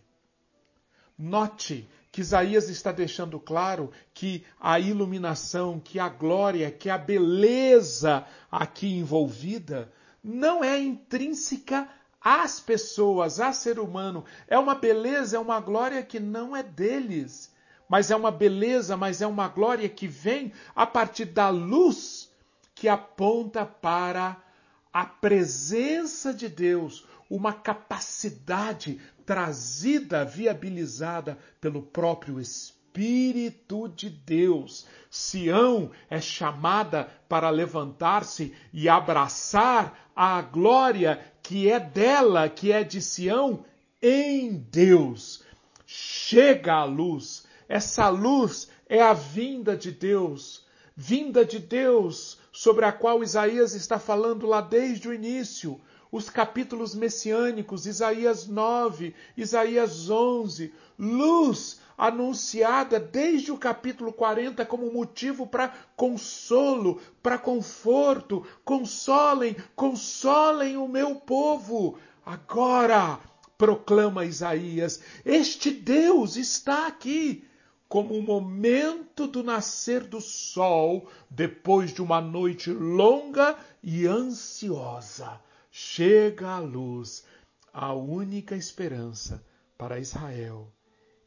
Note 1.16 1.88
que 2.10 2.20
Isaías 2.20 2.68
está 2.68 2.92
deixando 2.92 3.40
claro 3.40 3.90
que 4.12 4.44
a 4.60 4.78
iluminação, 4.78 5.80
que 5.80 5.98
a 5.98 6.10
glória, 6.10 6.70
que 6.70 6.90
a 6.90 6.98
beleza 6.98 8.26
aqui 8.50 8.98
envolvida 8.98 9.90
não 10.22 10.62
é 10.62 10.78
intrínseca 10.78 11.88
às 12.20 12.60
pessoas, 12.60 13.40
a 13.40 13.50
ser 13.50 13.78
humano. 13.78 14.26
É 14.46 14.58
uma 14.58 14.74
beleza, 14.74 15.38
é 15.38 15.40
uma 15.40 15.58
glória 15.58 16.02
que 16.02 16.20
não 16.20 16.54
é 16.54 16.62
deles. 16.62 17.50
Mas 17.88 18.10
é 18.10 18.16
uma 18.16 18.30
beleza, 18.30 18.94
mas 18.94 19.22
é 19.22 19.26
uma 19.26 19.48
glória 19.48 19.88
que 19.88 20.06
vem 20.06 20.52
a 20.76 20.84
partir 20.84 21.24
da 21.24 21.48
luz 21.48 22.30
que 22.74 22.90
aponta 22.90 23.64
para 23.64 24.51
a 24.92 25.06
presença 25.06 26.34
de 26.34 26.48
Deus, 26.48 27.06
uma 27.30 27.52
capacidade 27.52 29.00
trazida, 29.24 30.24
viabilizada 30.24 31.38
pelo 31.60 31.82
próprio 31.82 32.38
Espírito 32.38 33.88
de 33.88 34.10
Deus. 34.10 34.86
Sião 35.08 35.90
é 36.10 36.20
chamada 36.20 37.08
para 37.28 37.48
levantar-se 37.48 38.52
e 38.72 38.88
abraçar 38.88 40.10
a 40.14 40.42
glória 40.42 41.18
que 41.42 41.70
é 41.70 41.80
dela, 41.80 42.48
que 42.48 42.70
é 42.70 42.84
de 42.84 43.00
Sião, 43.00 43.64
em 44.02 44.52
Deus. 44.70 45.42
Chega 45.86 46.74
a 46.74 46.84
luz. 46.84 47.46
Essa 47.66 48.10
luz 48.10 48.68
é 48.86 49.00
a 49.00 49.14
vinda 49.14 49.74
de 49.74 49.90
Deus. 49.90 50.66
Vinda 50.94 51.46
de 51.46 51.58
Deus 51.58 52.41
sobre 52.52 52.84
a 52.84 52.92
qual 52.92 53.22
Isaías 53.22 53.74
está 53.74 53.98
falando 53.98 54.46
lá 54.46 54.60
desde 54.60 55.08
o 55.08 55.14
início 55.14 55.80
os 56.12 56.28
capítulos 56.28 56.94
messiânicos, 56.94 57.86
Isaías 57.86 58.46
9, 58.46 59.14
Isaías 59.34 60.10
11, 60.10 60.70
luz 60.98 61.80
anunciada 61.96 63.00
desde 63.00 63.50
o 63.50 63.56
capítulo 63.56 64.12
40 64.12 64.66
como 64.66 64.92
motivo 64.92 65.46
para 65.46 65.72
consolo, 65.96 67.00
para 67.22 67.38
conforto. 67.38 68.46
Consolem, 68.62 69.56
consolem 69.74 70.76
o 70.76 70.86
meu 70.86 71.14
povo. 71.14 71.96
Agora, 72.26 73.18
proclama 73.56 74.26
Isaías, 74.26 75.00
este 75.24 75.70
Deus 75.70 76.36
está 76.36 76.88
aqui 76.88 77.48
como 77.92 78.14
o 78.14 78.22
momento 78.22 79.26
do 79.26 79.42
nascer 79.42 80.04
do 80.04 80.18
sol 80.18 81.10
depois 81.28 81.92
de 81.92 82.00
uma 82.00 82.22
noite 82.22 82.70
longa 82.70 83.54
e 83.82 84.06
ansiosa. 84.06 85.38
Chega 85.70 86.52
a 86.52 86.58
luz, 86.58 87.22
a 87.70 87.92
única 87.92 88.56
esperança 88.56 89.44
para 89.76 89.98
Israel 89.98 90.72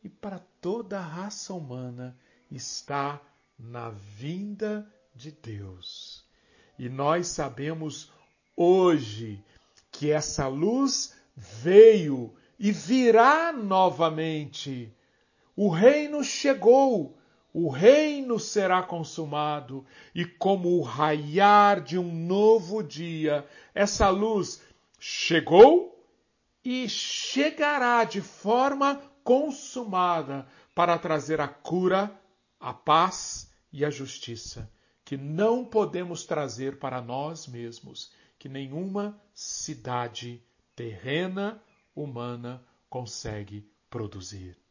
e 0.03 0.09
para 0.09 0.39
toda 0.59 0.97
a 0.97 1.03
raça 1.03 1.53
humana 1.53 2.17
está 2.49 3.21
na 3.59 3.91
vinda 3.91 4.91
de 5.13 5.29
Deus. 5.29 6.25
E 6.79 6.89
nós 6.89 7.27
sabemos 7.27 8.11
hoje 8.55 9.45
que 9.91 10.09
essa 10.09 10.47
luz 10.47 11.13
veio 11.37 12.33
e 12.57 12.71
virá 12.71 13.53
novamente. 13.53 14.94
O 15.55 15.69
reino 15.69 16.21
chegou, 16.23 17.17
o 17.53 17.69
reino 17.69 18.37
será 18.37 18.83
consumado, 18.83 19.85
e 20.13 20.25
como 20.25 20.77
o 20.77 20.81
raiar 20.81 21.79
de 21.81 21.97
um 21.97 22.11
novo 22.11 22.83
dia, 22.83 23.47
essa 23.73 24.09
luz 24.09 24.61
chegou 24.99 26.05
e 26.63 26.89
chegará 26.89 28.03
de 28.03 28.19
forma 28.19 29.01
consumada 29.23 30.45
para 30.73 30.97
trazer 30.97 31.39
a 31.39 31.47
cura, 31.47 32.11
a 32.59 32.73
paz 32.73 33.49
e 33.71 33.85
a 33.85 33.89
justiça, 33.89 34.69
que 35.05 35.15
não 35.15 35.63
podemos 35.63 36.25
trazer 36.25 36.79
para 36.79 37.01
nós 37.01 37.47
mesmos, 37.47 38.11
que 38.37 38.49
nenhuma 38.49 39.17
cidade 39.33 40.43
terrena 40.75 41.63
humana 41.95 42.61
consegue 42.89 43.65
produzir. 43.89 44.64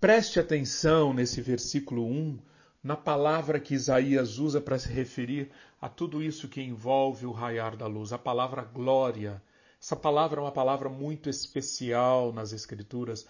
Preste 0.00 0.38
atenção 0.38 1.12
nesse 1.12 1.40
versículo 1.40 2.06
1, 2.06 2.38
na 2.84 2.96
palavra 2.96 3.58
que 3.58 3.74
Isaías 3.74 4.38
usa 4.38 4.60
para 4.60 4.78
se 4.78 4.88
referir 4.88 5.50
a 5.80 5.88
tudo 5.88 6.22
isso 6.22 6.46
que 6.46 6.62
envolve 6.62 7.26
o 7.26 7.32
raiar 7.32 7.76
da 7.76 7.88
luz, 7.88 8.12
a 8.12 8.18
palavra 8.18 8.62
glória. 8.62 9.42
Essa 9.82 9.96
palavra 9.96 10.38
é 10.38 10.44
uma 10.44 10.52
palavra 10.52 10.88
muito 10.88 11.28
especial 11.28 12.32
nas 12.32 12.52
Escrituras, 12.52 13.26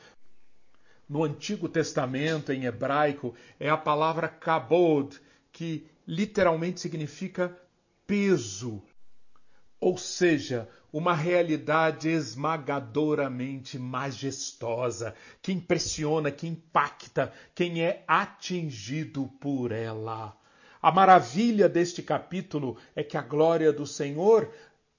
no 1.09 1.25
Antigo 1.25 1.71
Testamento, 1.71 2.53
em 2.53 2.67
hebraico, 2.67 3.35
é 3.59 3.71
a 3.71 3.77
palavra 3.79 4.29
kabod, 4.29 5.19
que 5.51 5.87
literalmente 6.07 6.81
significa 6.81 7.59
peso, 8.07 8.83
ou 9.81 9.97
seja, 9.97 10.69
uma 10.93 11.15
realidade 11.15 12.09
esmagadoramente 12.09 13.79
majestosa, 13.79 15.15
que 15.43 15.53
impressiona, 15.53 16.31
que 16.31 16.47
impacta 16.47 17.33
quem 17.55 17.83
é 17.83 18.05
atingido 18.07 19.31
por 19.41 19.73
ela. 19.73 20.37
A 20.81 20.91
maravilha 20.93 21.69
deste 21.69 22.03
capítulo 22.03 22.77
é 22.95 23.03
que 23.03 23.17
a 23.17 23.23
glória 23.23 23.73
do 23.73 23.87
Senhor 23.87 24.51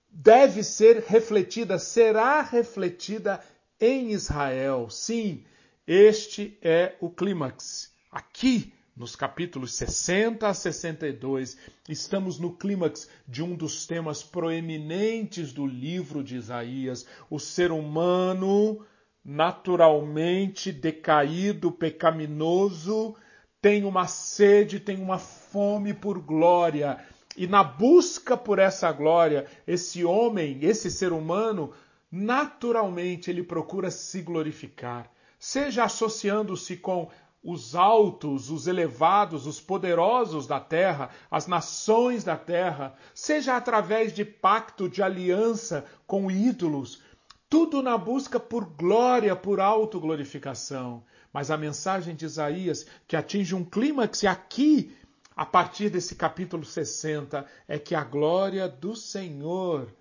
deve 0.10 0.64
ser 0.64 1.04
refletida, 1.08 1.80
será 1.80 2.42
refletida 2.42 3.40
em 3.80 4.12
Israel. 4.12 4.90
Sim, 4.90 5.46
este 5.88 6.58
é 6.62 6.96
o 7.00 7.10
clímax. 7.10 7.92
Aqui, 8.12 8.74
nos 9.00 9.16
capítulos 9.16 9.76
60 9.76 10.46
a 10.46 10.54
62, 10.54 11.58
estamos 11.88 12.38
no 12.38 12.52
clímax 12.52 13.10
de 13.26 13.42
um 13.42 13.56
dos 13.56 13.88
temas 13.88 14.22
proeminentes 14.22 15.54
do 15.54 15.66
livro 15.66 16.22
de 16.22 16.36
Isaías, 16.36 17.08
o 17.30 17.40
ser 17.40 17.72
humano 17.72 18.86
naturalmente 19.24 20.74
decaído, 20.74 21.72
pecaminoso, 21.72 23.16
tem 23.62 23.86
uma 23.86 24.06
sede, 24.06 24.82
tem 24.82 25.02
uma 25.02 25.18
fome 25.18 25.94
por 25.94 26.20
glória. 26.20 26.98
E 27.38 27.48
na 27.48 27.64
busca 27.64 28.36
por 28.36 28.60
essa 28.60 28.92
glória, 28.92 29.46
esse 29.66 30.04
homem, 30.04 30.60
esse 30.62 30.92
ser 30.92 31.14
humano, 31.14 31.72
naturalmente 32.12 33.32
ele 33.32 33.44
procura 33.44 33.90
se 33.90 34.22
glorificar 34.22 35.10
seja 35.40 35.86
associando-se 35.86 36.76
com 36.76 37.10
os 37.44 37.74
altos, 37.74 38.50
os 38.50 38.68
elevados, 38.68 39.48
os 39.48 39.62
poderosos 39.62 40.46
da 40.46 40.60
terra, 40.60 41.10
as 41.32 41.48
nações 41.48 42.24
da 42.24 42.36
terra, 42.36 42.94
seja 43.14 43.56
através 43.56 44.14
de 44.14 44.26
pacto, 44.26 44.90
de 44.90 45.02
aliança 45.02 45.86
com 46.06 46.30
ídolos, 46.30 47.02
tudo 47.50 47.82
na 47.82 47.98
busca 47.98 48.40
por 48.40 48.66
glória, 48.66 49.36
por 49.36 49.60
autoglorificação. 49.60 51.04
Mas 51.32 51.50
a 51.50 51.58
mensagem 51.58 52.16
de 52.16 52.26
Isaías, 52.26 52.86
que 53.08 53.16
atinge 53.16 53.56
um 53.56 53.64
clímax 53.64 54.24
aqui, 54.26 54.96
a 55.36 55.46
partir 55.46 55.90
desse 55.90 56.16
capítulo 56.16 56.66
60, 56.66 57.46
é 57.68 57.80
que 57.80 57.96
a 57.96 58.04
glória 58.04 58.68
do 58.68 58.96
Senhor 58.96 59.94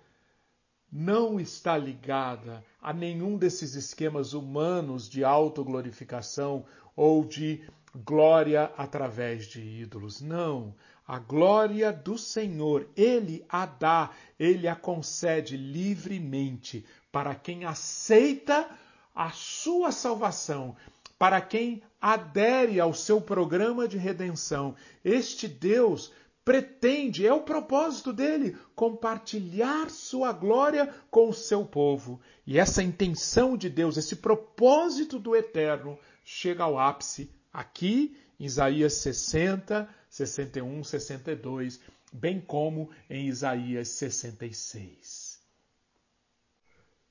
não 0.91 1.39
está 1.39 1.77
ligada 1.77 2.63
a 2.81 2.91
nenhum 2.91 3.37
desses 3.37 3.75
esquemas 3.75 4.33
humanos 4.33 5.07
de 5.07 5.23
autoglorificação 5.23 6.65
ou 6.99 7.23
de 7.23 7.61
glória 8.03 8.73
através 8.75 9.45
de 9.45 9.61
ídolos. 9.61 10.19
Não. 10.19 10.75
A 11.07 11.17
glória 11.17 11.93
do 11.93 12.17
Senhor, 12.17 12.89
Ele 12.93 13.45
a 13.47 13.65
dá, 13.65 14.11
Ele 14.37 14.67
a 14.67 14.75
concede 14.75 15.55
livremente 15.55 16.85
para 17.09 17.33
quem 17.33 17.63
aceita 17.63 18.69
a 19.15 19.31
sua 19.31 19.93
salvação, 19.93 20.75
para 21.17 21.39
quem 21.39 21.81
adere 22.01 22.81
ao 22.81 22.93
seu 22.93 23.21
programa 23.21 23.87
de 23.87 23.97
redenção. 23.97 24.75
Este 25.03 25.47
Deus 25.47 26.11
pretende, 26.49 27.27
é 27.27 27.31
o 27.31 27.43
propósito 27.43 28.11
dele, 28.11 28.57
compartilhar 28.73 29.87
sua 29.91 30.31
glória 30.31 30.91
com 31.11 31.29
o 31.29 31.33
seu 31.33 31.63
povo. 31.63 32.19
E 32.43 32.57
essa 32.57 32.81
intenção 32.81 33.55
de 33.55 33.69
Deus, 33.69 33.97
esse 33.97 34.15
propósito 34.15 35.19
do 35.19 35.35
eterno, 35.35 35.95
chega 36.25 36.63
ao 36.63 36.79
ápice 36.79 37.29
aqui 37.53 38.17
em 38.39 38.45
Isaías 38.45 38.93
60, 38.93 39.87
61, 40.09 40.83
62, 40.83 41.79
bem 42.11 42.41
como 42.41 42.89
em 43.07 43.27
Isaías 43.27 43.89
66. 43.89 45.39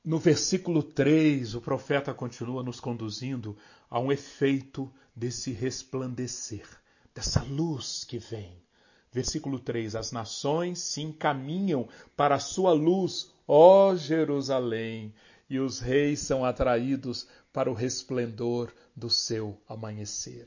No 0.05 0.18
versículo 0.18 0.83
3, 0.83 1.55
o 1.55 1.61
profeta 1.61 2.12
continua 2.12 2.64
nos 2.64 2.81
conduzindo 2.81 3.57
a 3.88 4.01
um 4.01 4.11
efeito 4.11 4.92
desse 5.14 5.53
resplandecer, 5.53 6.66
dessa 7.14 7.44
luz 7.44 8.03
que 8.03 8.18
vem. 8.18 8.66
Versículo 9.12 9.59
3: 9.59 9.94
As 9.94 10.12
nações 10.12 10.79
se 10.79 11.01
encaminham 11.01 11.88
para 12.16 12.35
a 12.35 12.40
sua 12.40 12.73
luz, 12.73 13.31
ó 13.47 13.94
Jerusalém, 13.97 15.14
e 15.49 15.59
os 15.59 15.81
reis 15.81 16.21
são 16.21 16.44
atraídos 16.44 17.27
para 17.53 17.71
o 17.71 17.75
resplendor 17.75 18.71
do 18.94 19.09
seu 19.09 19.59
amanhecer. 19.68 20.47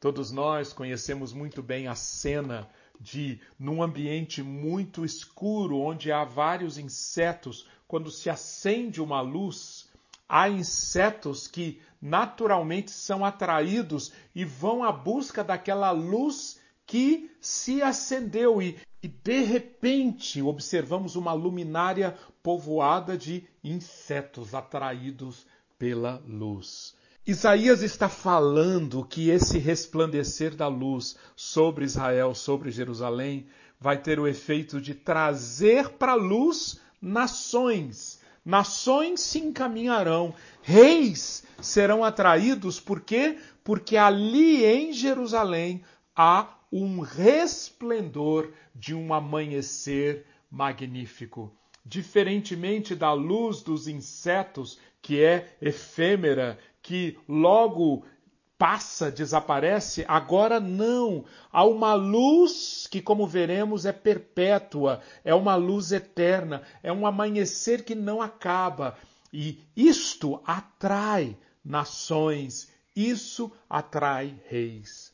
Todos 0.00 0.32
nós 0.32 0.72
conhecemos 0.72 1.32
muito 1.32 1.62
bem 1.62 1.86
a 1.86 1.94
cena 1.94 2.68
de, 3.00 3.40
num 3.58 3.82
ambiente 3.82 4.42
muito 4.42 5.04
escuro, 5.04 5.78
onde 5.78 6.10
há 6.10 6.24
vários 6.24 6.76
insetos, 6.76 7.68
quando 7.86 8.10
se 8.10 8.28
acende 8.28 9.00
uma 9.00 9.20
luz, 9.20 9.88
há 10.28 10.48
insetos 10.48 11.46
que 11.46 11.80
naturalmente 12.00 12.90
são 12.90 13.24
atraídos 13.24 14.12
e 14.34 14.44
vão 14.44 14.82
à 14.82 14.90
busca 14.90 15.44
daquela 15.44 15.92
luz 15.92 16.60
que 16.92 17.30
se 17.40 17.80
acendeu 17.80 18.60
e, 18.60 18.76
e 19.02 19.08
de 19.08 19.40
repente 19.44 20.42
observamos 20.42 21.16
uma 21.16 21.32
luminária 21.32 22.14
povoada 22.42 23.16
de 23.16 23.48
insetos 23.64 24.54
atraídos 24.54 25.46
pela 25.78 26.22
luz. 26.28 26.94
Isaías 27.26 27.82
está 27.82 28.10
falando 28.10 29.06
que 29.06 29.30
esse 29.30 29.56
resplandecer 29.56 30.54
da 30.54 30.68
luz 30.68 31.16
sobre 31.34 31.86
Israel, 31.86 32.34
sobre 32.34 32.70
Jerusalém, 32.70 33.46
vai 33.80 33.96
ter 33.96 34.20
o 34.20 34.28
efeito 34.28 34.78
de 34.78 34.94
trazer 34.94 35.88
para 35.92 36.12
a 36.12 36.16
luz 36.16 36.78
nações. 37.00 38.20
Nações 38.44 39.22
se 39.22 39.38
encaminharão, 39.38 40.34
reis 40.60 41.42
serão 41.58 42.04
atraídos, 42.04 42.78
por 42.78 43.00
quê? 43.00 43.38
Porque 43.64 43.96
ali 43.96 44.62
em 44.62 44.92
Jerusalém 44.92 45.82
há 46.14 46.58
um 46.72 47.00
resplendor 47.00 48.50
de 48.74 48.94
um 48.94 49.12
amanhecer 49.12 50.24
magnífico. 50.50 51.52
Diferentemente 51.84 52.94
da 52.94 53.12
luz 53.12 53.60
dos 53.60 53.86
insetos, 53.86 54.78
que 55.02 55.22
é 55.22 55.54
efêmera, 55.60 56.58
que 56.80 57.18
logo 57.28 58.04
passa, 58.56 59.10
desaparece, 59.10 60.04
agora 60.06 60.60
não. 60.60 61.24
Há 61.50 61.64
uma 61.64 61.94
luz 61.94 62.86
que, 62.88 63.02
como 63.02 63.26
veremos, 63.26 63.84
é 63.84 63.92
perpétua, 63.92 65.02
é 65.24 65.34
uma 65.34 65.56
luz 65.56 65.90
eterna, 65.90 66.62
é 66.82 66.92
um 66.92 67.04
amanhecer 67.04 67.84
que 67.84 67.94
não 67.94 68.22
acaba. 68.22 68.96
E 69.32 69.58
isto 69.76 70.40
atrai 70.46 71.36
nações, 71.64 72.70
isso 72.94 73.50
atrai 73.68 74.38
reis. 74.48 75.12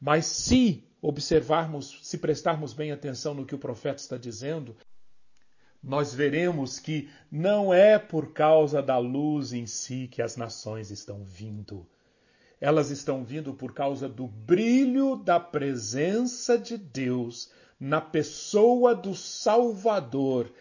Mas 0.00 0.24
se 0.24 0.87
observarmos, 1.00 2.00
se 2.02 2.18
prestarmos 2.18 2.72
bem 2.72 2.92
atenção 2.92 3.34
no 3.34 3.46
que 3.46 3.54
o 3.54 3.58
profeta 3.58 4.00
está 4.00 4.16
dizendo, 4.16 4.76
nós 5.82 6.12
veremos 6.12 6.78
que 6.78 7.08
não 7.30 7.72
é 7.72 7.98
por 7.98 8.32
causa 8.32 8.82
da 8.82 8.98
luz 8.98 9.52
em 9.52 9.66
si 9.66 10.08
que 10.10 10.20
as 10.20 10.36
nações 10.36 10.90
estão 10.90 11.22
vindo. 11.22 11.86
Elas 12.60 12.90
estão 12.90 13.24
vindo 13.24 13.54
por 13.54 13.72
causa 13.72 14.08
do 14.08 14.26
brilho 14.26 15.16
da 15.16 15.38
presença 15.38 16.58
de 16.58 16.76
Deus 16.76 17.50
na 17.78 18.00
pessoa 18.00 18.94
do 18.94 19.14
Salvador. 19.14 20.52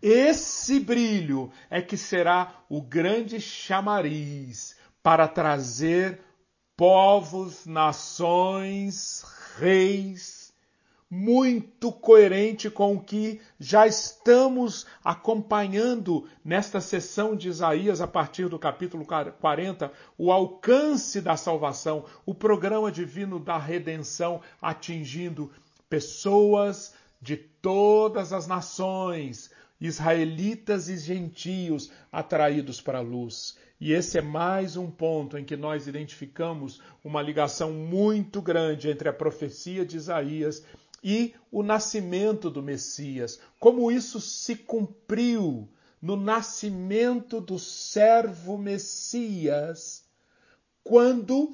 Esse 0.00 0.80
brilho 0.80 1.52
é 1.68 1.82
que 1.82 1.96
será 1.96 2.64
o 2.68 2.80
grande 2.80 3.38
chamariz 3.40 4.74
para 5.02 5.28
trazer 5.28 6.20
povos, 6.76 7.66
nações, 7.66 9.22
reis, 9.58 10.52
muito 11.10 11.92
coerente 11.92 12.70
com 12.70 12.94
o 12.94 13.00
que 13.02 13.38
já 13.60 13.86
estamos 13.86 14.86
acompanhando 15.04 16.26
nesta 16.42 16.80
sessão 16.80 17.36
de 17.36 17.50
Isaías 17.50 18.00
a 18.00 18.06
partir 18.06 18.48
do 18.48 18.58
capítulo 18.58 19.04
40, 19.04 19.92
o 20.16 20.32
alcance 20.32 21.20
da 21.20 21.36
salvação, 21.36 22.06
o 22.24 22.34
programa 22.34 22.90
divino 22.90 23.38
da 23.38 23.58
redenção 23.58 24.40
atingindo 24.60 25.50
pessoas 25.86 26.94
de 27.20 27.36
todas 27.36 28.32
as 28.32 28.46
nações, 28.46 29.50
israelitas 29.78 30.88
e 30.88 30.96
gentios 30.96 31.90
atraídos 32.10 32.80
para 32.80 32.98
a 32.98 33.02
luz. 33.02 33.58
E 33.84 33.92
esse 33.92 34.16
é 34.16 34.22
mais 34.22 34.76
um 34.76 34.88
ponto 34.88 35.36
em 35.36 35.44
que 35.44 35.56
nós 35.56 35.88
identificamos 35.88 36.80
uma 37.02 37.20
ligação 37.20 37.72
muito 37.72 38.40
grande 38.40 38.88
entre 38.88 39.08
a 39.08 39.12
profecia 39.12 39.84
de 39.84 39.96
Isaías 39.96 40.64
e 41.02 41.34
o 41.50 41.64
nascimento 41.64 42.48
do 42.48 42.62
Messias, 42.62 43.40
como 43.58 43.90
isso 43.90 44.20
se 44.20 44.54
cumpriu 44.54 45.68
no 46.00 46.14
nascimento 46.14 47.40
do 47.40 47.58
servo 47.58 48.56
Messias, 48.56 50.04
quando 50.84 51.52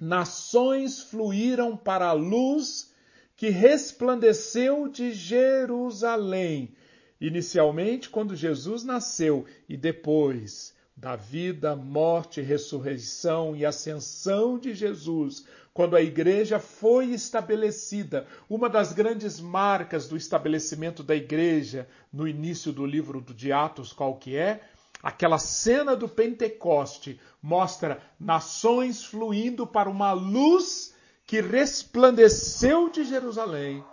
nações 0.00 1.00
fluíram 1.02 1.76
para 1.76 2.08
a 2.08 2.14
luz 2.14 2.92
que 3.36 3.48
resplandeceu 3.48 4.88
de 4.88 5.12
Jerusalém. 5.12 6.74
Inicialmente, 7.20 8.10
quando 8.10 8.34
Jesus 8.34 8.82
nasceu, 8.82 9.46
e 9.68 9.76
depois 9.76 10.76
da 11.00 11.14
vida, 11.14 11.76
morte, 11.76 12.40
ressurreição 12.40 13.54
e 13.54 13.64
ascensão 13.64 14.58
de 14.58 14.74
Jesus, 14.74 15.46
quando 15.72 15.94
a 15.94 16.02
igreja 16.02 16.58
foi 16.58 17.10
estabelecida, 17.10 18.26
uma 18.50 18.68
das 18.68 18.92
grandes 18.92 19.38
marcas 19.38 20.08
do 20.08 20.16
estabelecimento 20.16 21.04
da 21.04 21.14
igreja 21.14 21.88
no 22.12 22.26
início 22.26 22.72
do 22.72 22.84
livro 22.84 23.20
de 23.20 23.52
Atos, 23.52 23.92
qual 23.92 24.16
que 24.16 24.36
é? 24.36 24.60
Aquela 25.00 25.38
cena 25.38 25.94
do 25.94 26.08
Pentecoste 26.08 27.20
mostra 27.40 28.02
nações 28.18 29.04
fluindo 29.04 29.68
para 29.68 29.88
uma 29.88 30.10
luz 30.10 30.96
que 31.24 31.40
resplandeceu 31.40 32.90
de 32.90 33.04
Jerusalém. 33.04 33.84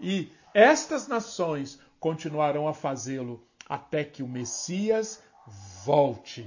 E 0.00 0.30
estas 0.54 1.08
nações 1.08 1.80
continuarão 1.98 2.68
a 2.68 2.72
fazê-lo 2.72 3.44
até 3.68 4.04
que 4.04 4.22
o 4.22 4.28
Messias 4.28 5.20
volte. 5.84 6.46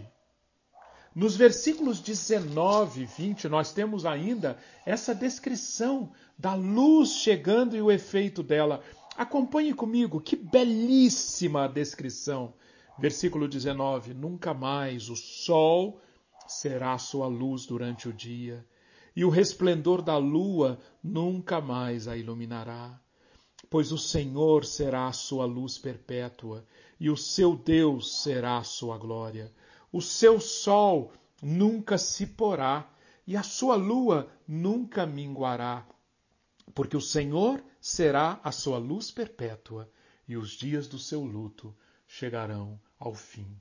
Nos 1.14 1.36
versículos 1.36 2.02
19 2.02 3.04
e 3.04 3.06
20, 3.06 3.48
nós 3.48 3.72
temos 3.72 4.06
ainda 4.06 4.58
essa 4.86 5.16
descrição 5.16 6.12
da 6.38 6.54
luz 6.54 7.12
chegando 7.12 7.76
e 7.76 7.82
o 7.82 7.92
efeito 7.92 8.44
dela. 8.44 8.84
Acompanhe 9.18 9.74
comigo, 9.74 10.20
que 10.20 10.36
belíssima 10.36 11.70
descrição. 11.70 12.54
Versículo 13.00 13.48
19: 13.48 14.14
Nunca 14.14 14.54
mais 14.54 15.10
o 15.10 15.16
sol 15.16 16.02
será 16.48 16.98
sua 16.98 17.28
luz 17.28 17.66
durante 17.66 18.10
o 18.10 18.14
dia, 18.14 18.66
e 19.16 19.24
o 19.24 19.30
resplendor 19.30 20.02
da 20.02 20.18
lua 20.18 20.80
nunca 21.02 21.62
mais 21.62 22.08
a 22.08 22.18
iluminará. 22.18 23.00
Pois 23.70 23.92
o 23.92 23.98
Senhor 23.98 24.66
será 24.66 25.08
a 25.08 25.14
sua 25.14 25.46
luz 25.46 25.78
perpétua, 25.78 26.66
e 27.00 27.10
o 27.10 27.18
seu 27.18 27.56
Deus 27.56 28.22
será 28.22 28.58
a 28.58 28.64
sua 28.64 28.98
glória. 28.98 29.52
O 29.92 30.02
seu 30.02 30.40
sol 30.40 31.12
nunca 31.42 31.98
se 31.98 32.26
porá 32.26 32.90
e 33.28 33.36
a 33.36 33.44
sua 33.44 33.76
lua 33.76 34.30
nunca 34.48 35.06
minguará, 35.06 35.86
porque 36.74 36.96
o 36.96 37.02
Senhor 37.02 37.64
será 37.82 38.40
a 38.44 38.52
sua 38.52 38.78
luz 38.78 39.12
perpétua 39.12 39.90
e 40.28 40.38
os 40.38 40.52
dias 40.52 40.88
do 40.88 41.00
seu 41.00 41.24
luto 41.24 41.76
chegarão 42.08 42.80
ao 43.00 43.14
fim. 43.14 43.60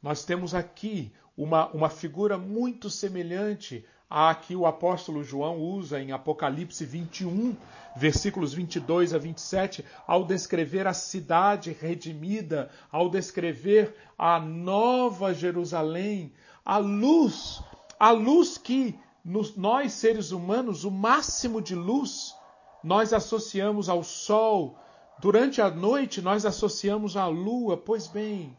nós 0.00 0.24
temos 0.24 0.54
aqui 0.54 1.12
uma, 1.36 1.70
uma 1.72 1.88
figura 1.88 2.36
muito 2.36 2.90
semelhante 2.90 3.84
à 4.14 4.34
que 4.34 4.54
o 4.54 4.66
apóstolo 4.66 5.24
João 5.24 5.58
usa 5.58 5.98
em 5.98 6.12
Apocalipse 6.12 6.84
21, 6.84 7.56
versículos 7.96 8.52
22 8.52 9.14
a 9.14 9.18
27, 9.18 9.82
ao 10.06 10.26
descrever 10.26 10.86
a 10.86 10.92
cidade 10.92 11.72
redimida, 11.72 12.68
ao 12.90 13.08
descrever 13.08 13.96
a 14.18 14.38
nova 14.38 15.32
Jerusalém, 15.32 16.30
a 16.62 16.76
luz, 16.76 17.62
a 17.98 18.10
luz 18.10 18.58
que 18.58 18.94
nos, 19.24 19.56
nós 19.56 19.92
seres 19.92 20.30
humanos, 20.30 20.84
o 20.84 20.90
máximo 20.90 21.62
de 21.62 21.74
luz, 21.74 22.36
nós 22.84 23.14
associamos 23.14 23.88
ao 23.88 24.04
sol, 24.04 24.78
durante 25.20 25.62
a 25.62 25.70
noite 25.70 26.20
nós 26.20 26.44
associamos 26.44 27.16
à 27.16 27.26
lua, 27.28 27.78
pois 27.78 28.08
bem, 28.08 28.54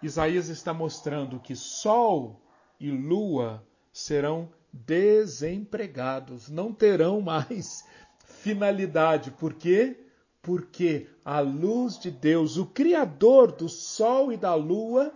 Isaías 0.00 0.48
está 0.48 0.72
mostrando 0.72 1.40
que 1.40 1.56
sol 1.56 2.40
e 2.78 2.88
lua 2.88 3.66
serão 3.98 4.48
desempregados, 4.72 6.48
não 6.48 6.72
terão 6.72 7.20
mais 7.20 7.84
finalidade. 8.24 9.32
Por 9.32 9.54
quê? 9.54 9.98
Porque 10.40 11.08
a 11.24 11.40
luz 11.40 11.98
de 11.98 12.10
Deus, 12.10 12.56
o 12.56 12.66
Criador 12.66 13.52
do 13.52 13.68
sol 13.68 14.32
e 14.32 14.36
da 14.36 14.54
lua, 14.54 15.12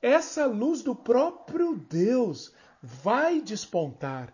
essa 0.00 0.46
luz 0.46 0.80
do 0.82 0.94
próprio 0.94 1.76
Deus 1.76 2.52
vai 2.80 3.40
despontar. 3.40 4.32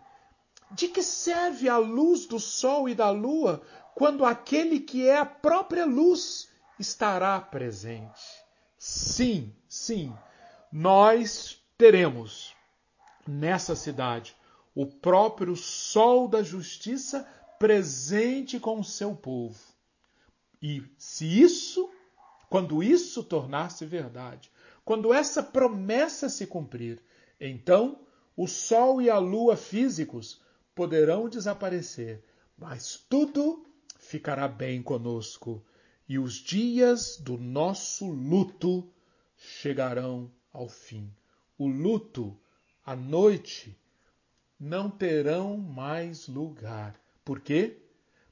De 0.71 0.87
que 0.87 1.01
serve 1.01 1.67
a 1.67 1.77
luz 1.77 2.25
do 2.25 2.39
sol 2.39 2.87
e 2.87 2.93
da 2.93 3.09
lua 3.09 3.61
quando 3.95 4.25
aquele 4.25 4.79
que 4.79 5.07
é 5.07 5.17
a 5.17 5.25
própria 5.25 5.85
luz 5.85 6.49
estará 6.77 7.39
presente? 7.39 8.21
Sim, 8.77 9.55
sim, 9.67 10.13
nós 10.71 11.59
teremos 11.77 12.56
nessa 13.27 13.75
cidade 13.75 14.35
o 14.75 14.85
próprio 14.85 15.55
sol 15.55 16.27
da 16.27 16.43
justiça 16.43 17.27
presente 17.57 18.59
com 18.59 18.79
o 18.79 18.83
seu 18.83 19.15
povo. 19.15 19.57
E 20.61 20.83
se 20.97 21.41
isso, 21.41 21.89
quando 22.49 22.83
isso 22.83 23.23
tornar-se 23.23 23.85
verdade, 23.85 24.51
quando 24.85 25.13
essa 25.13 25.41
promessa 25.41 26.29
se 26.29 26.45
cumprir, 26.45 27.01
então 27.39 27.99
o 28.35 28.47
sol 28.47 29.01
e 29.01 29.09
a 29.09 29.17
lua 29.17 29.57
físicos 29.57 30.39
poderão 30.75 31.27
desaparecer, 31.27 32.23
mas 32.57 33.03
tudo 33.09 33.65
ficará 33.97 34.47
bem 34.47 34.81
conosco 34.81 35.63
e 36.07 36.17
os 36.17 36.35
dias 36.35 37.17
do 37.17 37.37
nosso 37.37 38.09
luto 38.09 38.87
chegarão 39.35 40.31
ao 40.53 40.69
fim. 40.69 41.11
O 41.57 41.67
luto, 41.67 42.37
a 42.87 42.95
noite, 42.95 43.77
não 44.57 44.89
terão 44.89 45.57
mais 45.57 46.29
lugar. 46.29 46.95
Por 47.25 47.41
quê? 47.41 47.75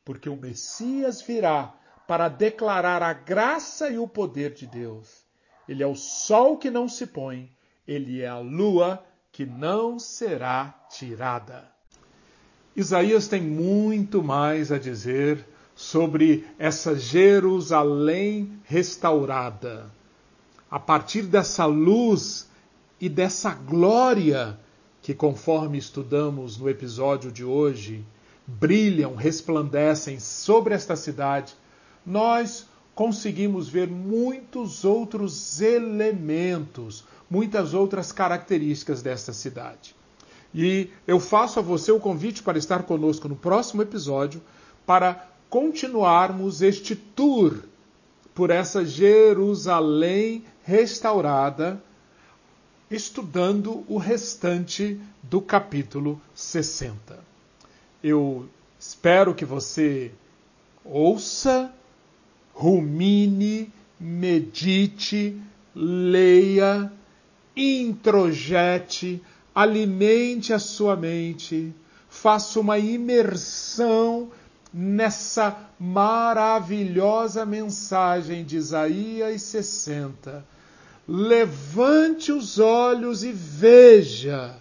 Porque 0.05 0.29
o 0.29 0.37
Messias 0.37 1.21
virá 1.21 1.75
para 2.07 2.29
declarar 2.29 3.03
a 3.03 3.11
graça 3.11 3.89
e 3.89 3.97
o 3.97 4.07
poder 4.07 4.53
de 4.53 4.65
Deus. 4.65 5.25
Ele 5.67 5.83
é 5.83 5.87
o 5.87 5.93
sol 5.93 6.57
que 6.57 6.71
não 6.71 6.87
se 6.87 7.05
põe, 7.05 7.51
ele 7.85 8.21
é 8.21 8.27
a 8.27 8.39
lua 8.39 9.05
que 9.29 9.45
não 9.45 9.99
será 9.99 10.73
tirada. 10.89 11.69
Isaías 12.73 13.27
tem 13.27 13.41
muito 13.41 14.23
mais 14.23 14.71
a 14.71 14.77
dizer 14.77 15.45
sobre 15.75 16.47
essa 16.57 16.95
Jerusalém 16.95 18.57
restaurada. 18.63 19.91
A 20.71 20.79
partir 20.79 21.23
dessa 21.23 21.65
luz 21.65 22.47
e 22.99 23.09
dessa 23.09 23.51
glória 23.51 24.59
que, 25.01 25.13
conforme 25.13 25.77
estudamos 25.77 26.57
no 26.57 26.69
episódio 26.69 27.31
de 27.31 27.43
hoje, 27.43 28.03
brilham, 28.47 29.15
resplandecem 29.15 30.19
sobre 30.19 30.73
esta 30.73 30.95
cidade, 30.95 31.55
nós 32.05 32.67
conseguimos 32.93 33.67
ver 33.67 33.87
muitos 33.87 34.85
outros 34.85 35.59
elementos, 35.61 37.03
muitas 37.29 37.73
outras 37.73 38.11
características 38.11 39.01
desta 39.01 39.33
cidade. 39.33 39.95
E 40.53 40.89
eu 41.05 41.19
faço 41.19 41.59
a 41.59 41.61
você 41.61 41.91
o 41.91 41.99
convite 41.99 42.41
para 42.41 42.57
estar 42.57 42.83
conosco 42.83 43.27
no 43.27 43.35
próximo 43.35 43.81
episódio 43.81 44.41
para 44.85 45.27
continuarmos 45.49 46.61
este 46.61 46.95
tour 46.95 47.59
por 48.33 48.49
essa 48.49 48.85
Jerusalém 48.85 50.45
restaurada, 50.63 51.81
estudando 52.89 53.83
o 53.87 53.97
restante 53.97 54.99
do 55.23 55.41
capítulo 55.41 56.21
60. 56.33 57.19
Eu 58.03 58.47
espero 58.79 59.33
que 59.33 59.45
você 59.45 60.11
ouça, 60.83 61.73
rumine, 62.53 63.71
medite, 63.99 65.39
leia, 65.73 66.91
introjete, 67.55 69.21
alimente 69.53 70.53
a 70.53 70.59
sua 70.59 70.95
mente, 70.95 71.73
faça 72.09 72.59
uma 72.59 72.77
imersão 72.77 74.29
nessa 74.73 75.57
maravilhosa 75.79 77.45
mensagem 77.45 78.43
de 78.43 78.57
Isaías 78.57 79.41
60. 79.41 80.45
Levante 81.07 82.31
os 82.31 82.57
olhos 82.57 83.23
e 83.23 83.31
veja. 83.31 84.57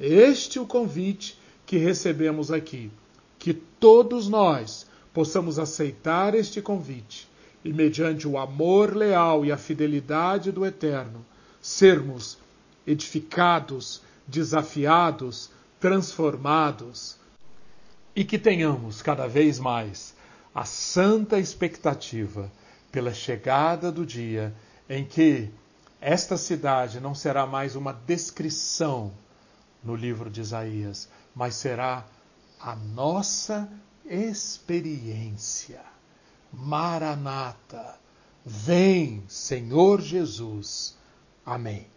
Este 0.00 0.58
é 0.58 0.60
o 0.60 0.66
convite 0.66 1.38
que 1.66 1.76
recebemos 1.76 2.50
aqui. 2.50 2.90
Que 3.38 3.52
todos 3.52 4.28
nós 4.28 4.86
possamos 5.12 5.58
aceitar 5.58 6.34
este 6.34 6.62
convite 6.62 7.28
e, 7.64 7.72
mediante 7.72 8.26
o 8.26 8.38
amor 8.38 8.96
leal 8.96 9.44
e 9.44 9.52
a 9.52 9.58
fidelidade 9.58 10.50
do 10.50 10.64
Eterno, 10.64 11.24
sermos 11.60 12.38
edificados, 12.86 14.00
desafiados, 14.26 15.50
transformados 15.78 17.16
e 18.14 18.24
que 18.24 18.38
tenhamos 18.38 19.02
cada 19.02 19.26
vez 19.26 19.58
mais 19.58 20.14
a 20.54 20.64
santa 20.64 21.38
expectativa 21.38 22.50
pela 22.90 23.12
chegada 23.12 23.90
do 23.90 24.04
dia 24.04 24.54
em 24.88 25.04
que 25.04 25.48
esta 26.02 26.36
cidade 26.36 26.98
não 26.98 27.14
será 27.14 27.46
mais 27.46 27.76
uma 27.76 27.92
descrição 27.92 29.12
no 29.84 29.94
livro 29.94 30.28
de 30.28 30.40
Isaías, 30.40 31.08
mas 31.32 31.54
será 31.54 32.04
a 32.60 32.74
nossa 32.74 33.68
experiência. 34.04 35.80
Maranata, 36.52 38.00
vem, 38.44 39.22
Senhor 39.28 40.00
Jesus. 40.00 40.98
Amém. 41.46 41.91